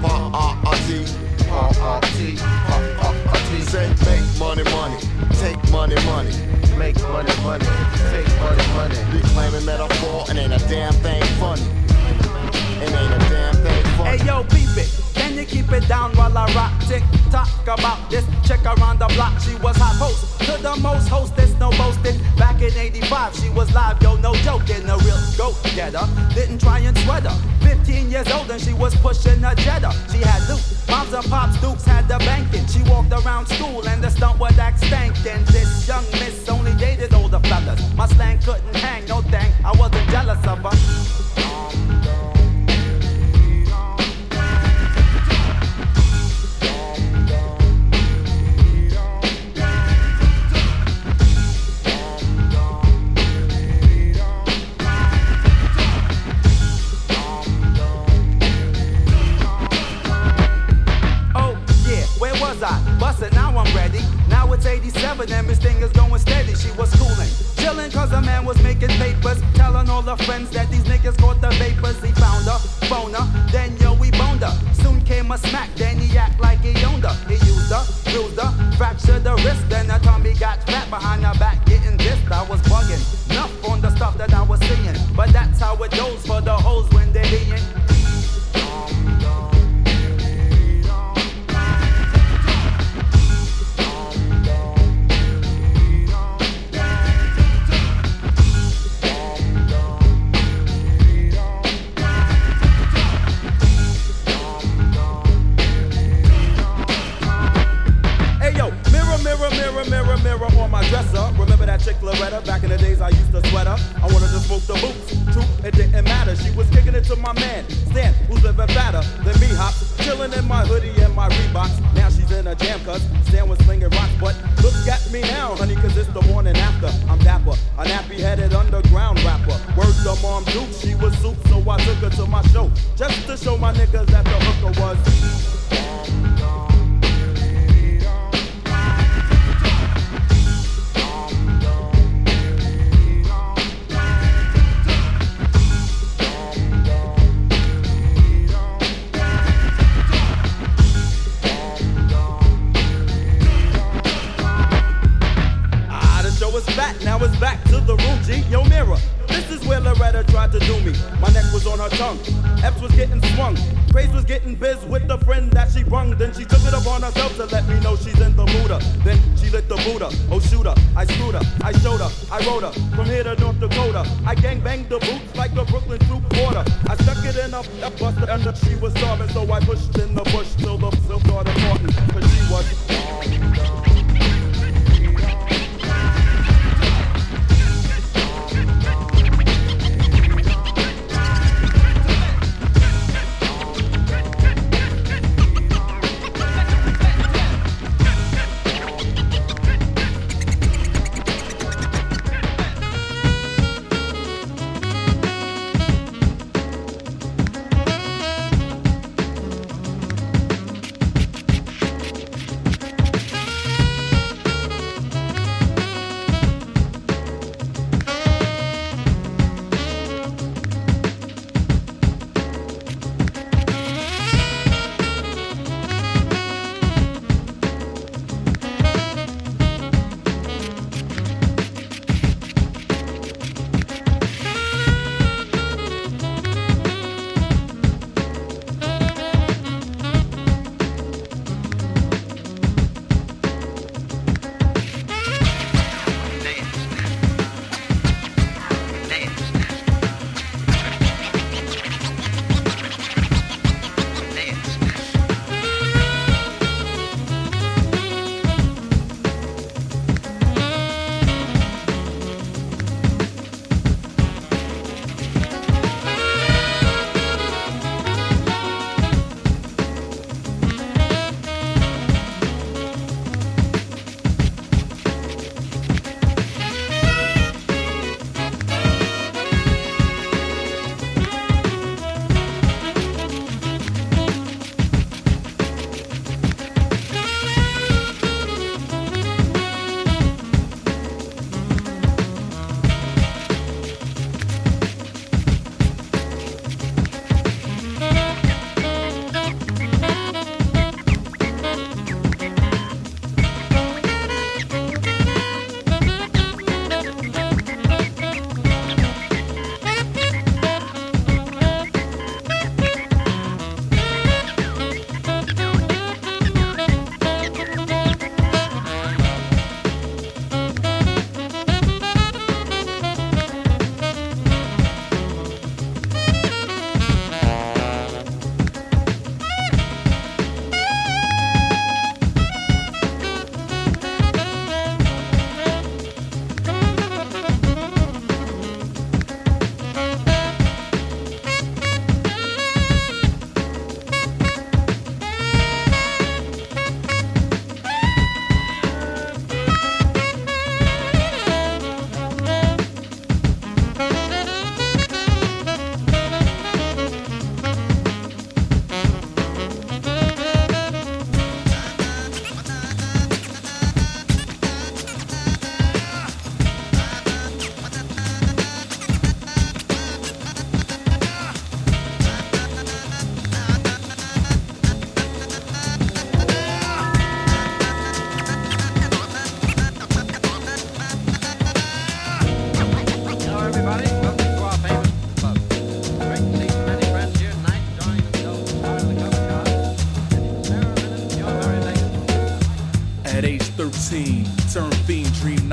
[0.00, 1.04] party,
[1.48, 2.40] party, party.
[3.70, 4.98] Say make money, money,
[5.34, 6.32] take money, money.
[6.76, 7.66] Make money, money,
[8.10, 8.96] take money, money.
[9.12, 11.62] Reclaiming metaphor and ain't a damn thing funny.
[12.82, 13.29] And ain't a damn thing funny.
[14.10, 14.90] Hey yo, peep it.
[15.14, 16.72] Can you keep it down while I rock?
[16.88, 19.38] Tick tock about this chick around the block.
[19.38, 22.18] She was hot host to the most hostess, no boasting.
[22.36, 24.66] Back in 85, she was live, yo, no joke.
[24.66, 24.88] joking.
[24.90, 26.02] A real go getter.
[26.34, 27.38] Didn't try and sweat her.
[27.62, 29.94] 15 years old and she was pushing a Jetta.
[30.10, 30.62] She had loot.
[30.90, 32.66] Moms and pops, Dukes had the banking.
[32.66, 35.46] She walked around school and the stunt would act stankin'.
[35.52, 37.80] This young miss only dated older fellas.
[37.94, 39.52] My slang couldn't hang, no thing.
[39.64, 41.39] I wasn't jealous of her.
[63.60, 64.00] I'm ready.
[64.30, 66.54] Now it's 87 and this thing is going steady.
[66.54, 67.28] She was coolin',
[67.60, 69.38] chillin' cause a man was making papers.
[69.52, 72.02] Telling all her friends that these niggas caught the vapors.
[72.02, 72.58] He found her,
[72.88, 74.54] phone her, then yo, we boned her.
[74.72, 77.14] Soon came a smack, then he act like he owned her.
[77.28, 79.68] He used her, bruised her, fractured the wrist.
[79.68, 82.32] Then the Tommy got flat behind her back, getting dissed.
[82.32, 84.96] I was bugging, enough on the stuff that I was seeing.
[85.14, 87.89] But that's how it goes for the hoes when they're being.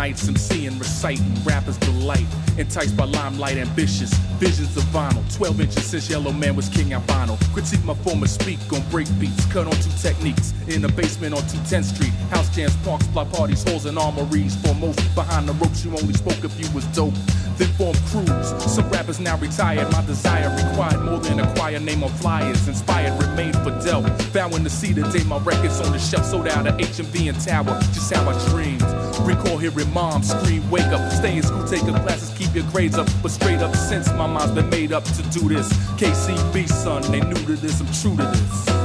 [0.08, 2.26] Nights, MCing, reciting, rappers delight.
[2.58, 5.22] Enticed by limelight, ambitious, visions of vinyl.
[5.36, 7.38] 12 inches since Yellow Man was King Albino.
[7.54, 10.54] Critique my former speak on break beats, cut on two techniques.
[10.70, 14.56] In the basement on 210th Street, house jams, parks, block parties, halls, and armories.
[14.64, 17.14] Foremost, behind the ropes, you only spoke if you was dope.
[17.58, 18.48] Then formed crews.
[18.72, 19.92] Some rappers now retired.
[19.92, 22.68] My desire required more than a choir name on flyers.
[22.68, 24.04] Inspired, remained for Del.
[24.32, 27.40] Vowing to see the day my records on the shelf sold out at HMV and
[27.42, 27.80] Tower.
[27.94, 28.84] Just how I dreamed.
[29.22, 32.98] Recall hearing mom scream, wake up, stay in school, take your classes, keep your grades
[32.98, 33.08] up.
[33.24, 35.68] But straight up, since my mind's been made up to do this.
[35.98, 38.78] KCB, son, they new to this, I'm true to this.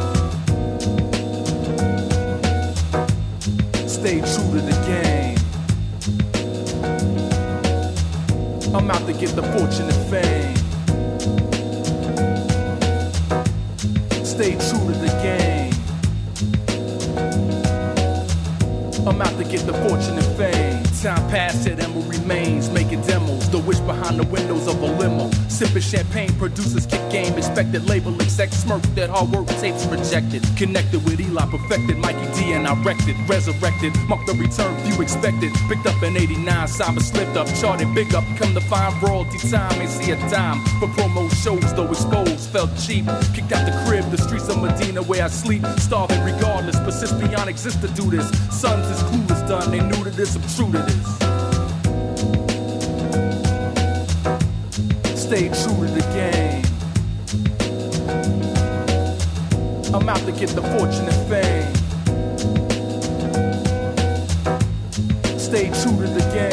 [3.92, 5.11] Stay true to the game.
[8.74, 10.56] I'm out to get the fortune and fame.
[14.24, 15.74] Stay true to the game.
[19.06, 20.91] I'm out to get the fortune and fame.
[21.02, 23.50] Time passed, yet Emma remains, making demos.
[23.50, 25.32] The wish behind the windows of a limo.
[25.48, 30.44] Sipping champagne, producers kick game, expected label exec smirk that hard work tapes rejected.
[30.56, 33.16] Connected with Eli, perfected Mikey D, and I wrecked it.
[33.28, 35.50] Resurrected, marked the return few expected.
[35.66, 38.22] Picked up in 89, cyber slipped up, charted big up.
[38.38, 40.62] Come to find royalty time, ain't see a dime.
[40.78, 43.06] For promo shows, though exposed, felt cheap.
[43.34, 45.66] Kicked out the crib, the streets of Medina where I sleep.
[45.78, 48.30] Starving regardless, persist beyond exist to do this.
[48.54, 51.06] Sons is clueless done, they new to this, I'm true to this.
[55.20, 56.64] Stay true to the game.
[59.94, 61.74] I'm out to get the fortune and fame.
[65.38, 66.51] Stay true to the game.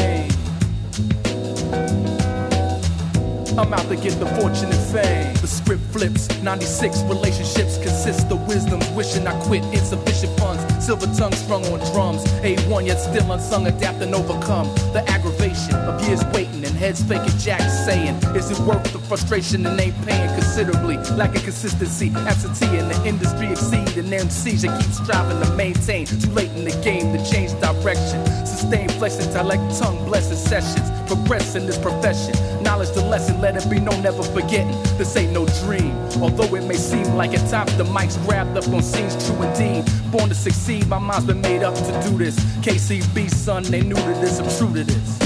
[3.59, 5.33] I'm out to get the fortune and fame.
[5.41, 8.89] The script flips, 96 relationships consist of wisdoms.
[8.91, 10.63] Wishing I quit, insufficient funds.
[10.85, 12.23] Silver tongue sprung on drums.
[12.39, 14.73] A1 yet still unsung, adapt and overcome.
[14.93, 19.65] The aggravation of years waiting and heads faking Jack saying, Is it worth the frustration
[19.65, 20.95] and ain't paying considerably?
[21.19, 26.05] Lacking consistency, absentee in the industry exceed an MCs that keep striving to maintain.
[26.05, 28.25] Too late in the game to change direction.
[28.45, 30.89] Sustain flex intellect, tongue blessed sessions.
[31.07, 32.35] Progress in this profession.
[32.69, 34.79] Knowledge the lesson, let it be known, never forgetting.
[34.99, 35.95] This ain't no dream.
[36.21, 39.91] Although it may seem like at times the mic's grabbed up on scenes, true indeed.
[40.11, 42.35] Born to succeed, my mind's been made up to do this.
[42.61, 45.19] KCB, son, they new to this, I'm true to this.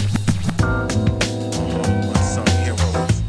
[2.15, 3.21] Unsung heroes,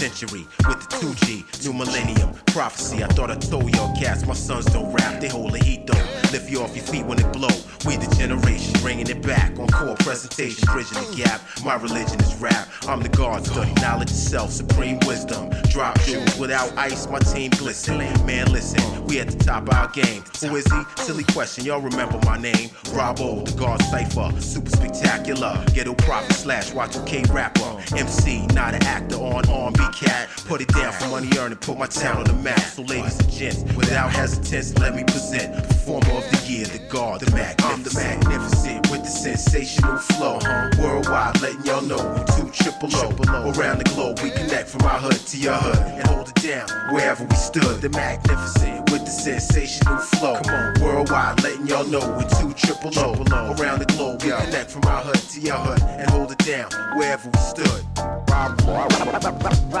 [0.00, 3.04] century, with the 2G, new millennium, prophecy.
[3.04, 6.02] I thought I told y'all cats, my sons don't rap, they hold the heat though.
[6.32, 7.52] Lift you off your feet when it blow.
[7.84, 11.42] We the generation bringing it back on core presentation, bridging the gap.
[11.64, 12.68] My religion is rap.
[12.88, 15.50] I'm the God, study knowledge itself, supreme wisdom.
[15.68, 17.98] Drop jewels without ice, my team glisten.
[18.24, 20.24] Man, listen, we at the top of our game.
[20.40, 20.80] Who is he?
[20.96, 22.70] Silly question, y'all remember my name?
[22.94, 25.62] Bravo, the God cipher, super spectacular.
[25.74, 27.70] Ghetto prophet slash Y2K rapper.
[27.96, 30.28] MC, not an actor on R&B cat.
[30.46, 32.60] Put it down for money earned and put my town on the map.
[32.60, 35.54] So ladies and gents, without hesitance, let me present
[35.90, 37.62] performer of the year, the God, the Mac.
[37.62, 40.38] I'm the magnificent with the sensational flow.
[40.78, 43.10] Worldwide, letting y'all know we two triple O.
[43.52, 46.68] Around the globe, we connect from our hood to your hood and hold it down
[46.92, 47.80] wherever we stood.
[47.80, 50.40] The magnificent with the sensational flow.
[50.42, 53.14] Come on, worldwide, letting y'all know we two triple O.
[53.60, 56.70] Around the globe, we connect from our hood to your hood and hold it down
[56.96, 57.84] wherever we stood.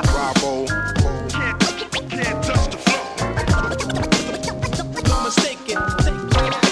[0.02, 0.66] Bravo.
[1.28, 1.60] Can't,
[2.10, 2.78] can't touch the
[5.04, 6.69] Don't mistake it.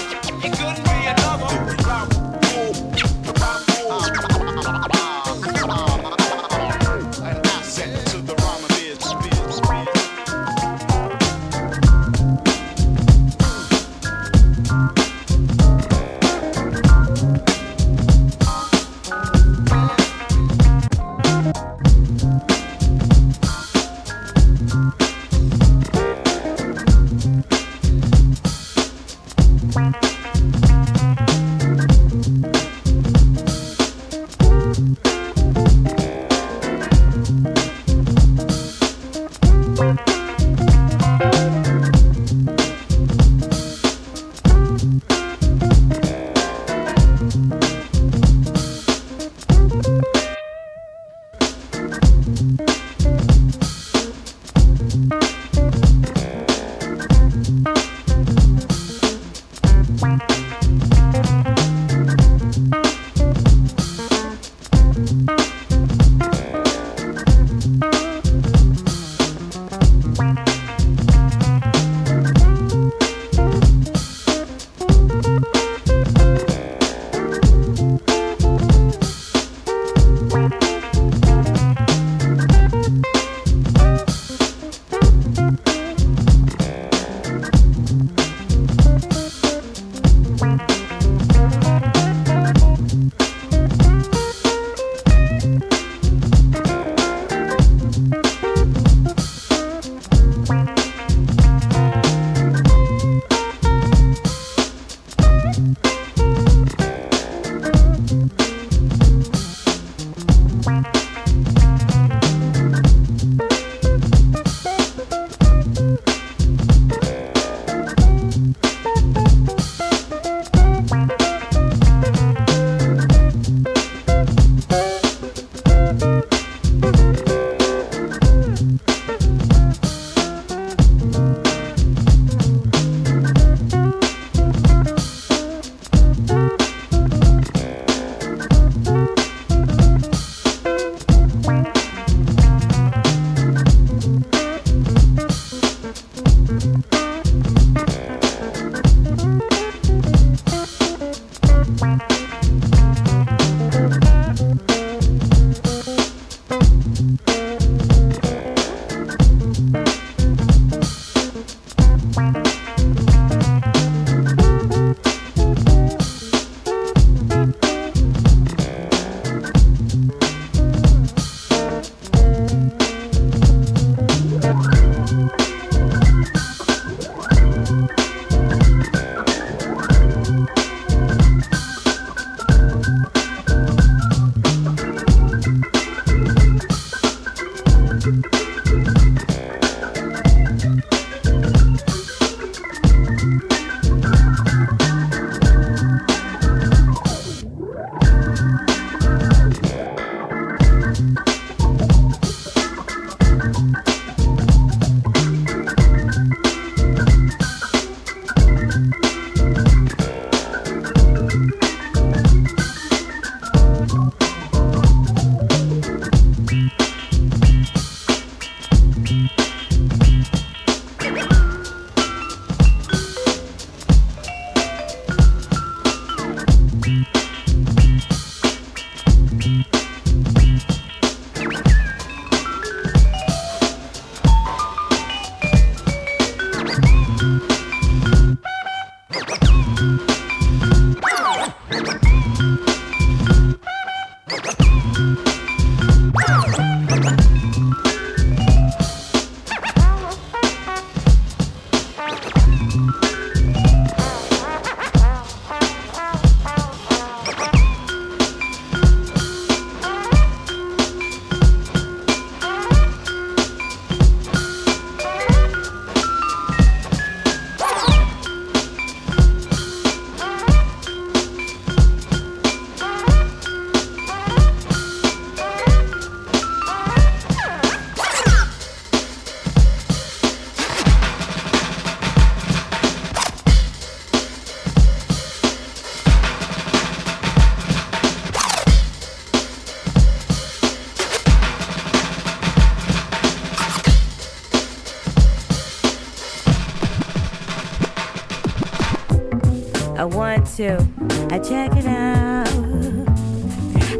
[300.61, 302.49] I check it out.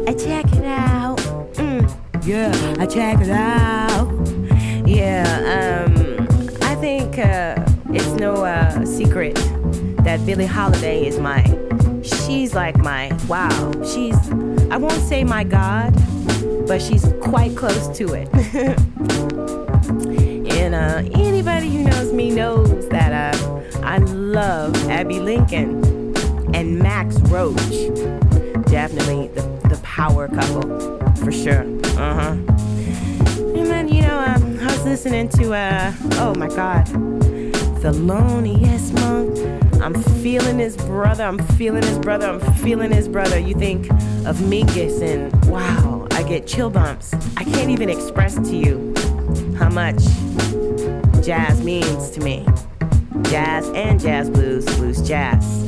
[0.06, 1.16] I check it out.
[1.54, 1.90] Mm,
[2.26, 4.12] yeah, I check it out.
[4.86, 6.28] Yeah, um,
[6.60, 7.54] I think uh,
[7.94, 9.36] it's no uh, secret
[10.04, 11.42] that Billie Holiday is my.
[12.02, 13.10] She's like my.
[13.26, 14.18] Wow, she's.
[14.70, 15.94] I won't say my God,
[16.66, 18.28] but she's quite close to it.
[20.52, 25.79] and uh, anybody who knows me knows that uh, I love Abbey Lincoln
[27.10, 27.56] Max Roach.
[28.66, 30.62] Definitely the, the power couple,
[31.16, 31.62] for sure.
[31.98, 32.36] Uh huh.
[33.38, 36.86] And then, you know, um, I was listening to, uh, oh my God,
[37.82, 39.82] Thelonious Monk.
[39.82, 43.38] I'm feeling his brother, I'm feeling his brother, I'm feeling his brother.
[43.38, 43.90] You think
[44.26, 47.14] of Mingus and wow, I get chill bumps.
[47.36, 48.94] I can't even express to you
[49.58, 50.02] how much
[51.24, 52.46] jazz means to me.
[53.22, 55.59] Jazz and jazz blues, blues jazz.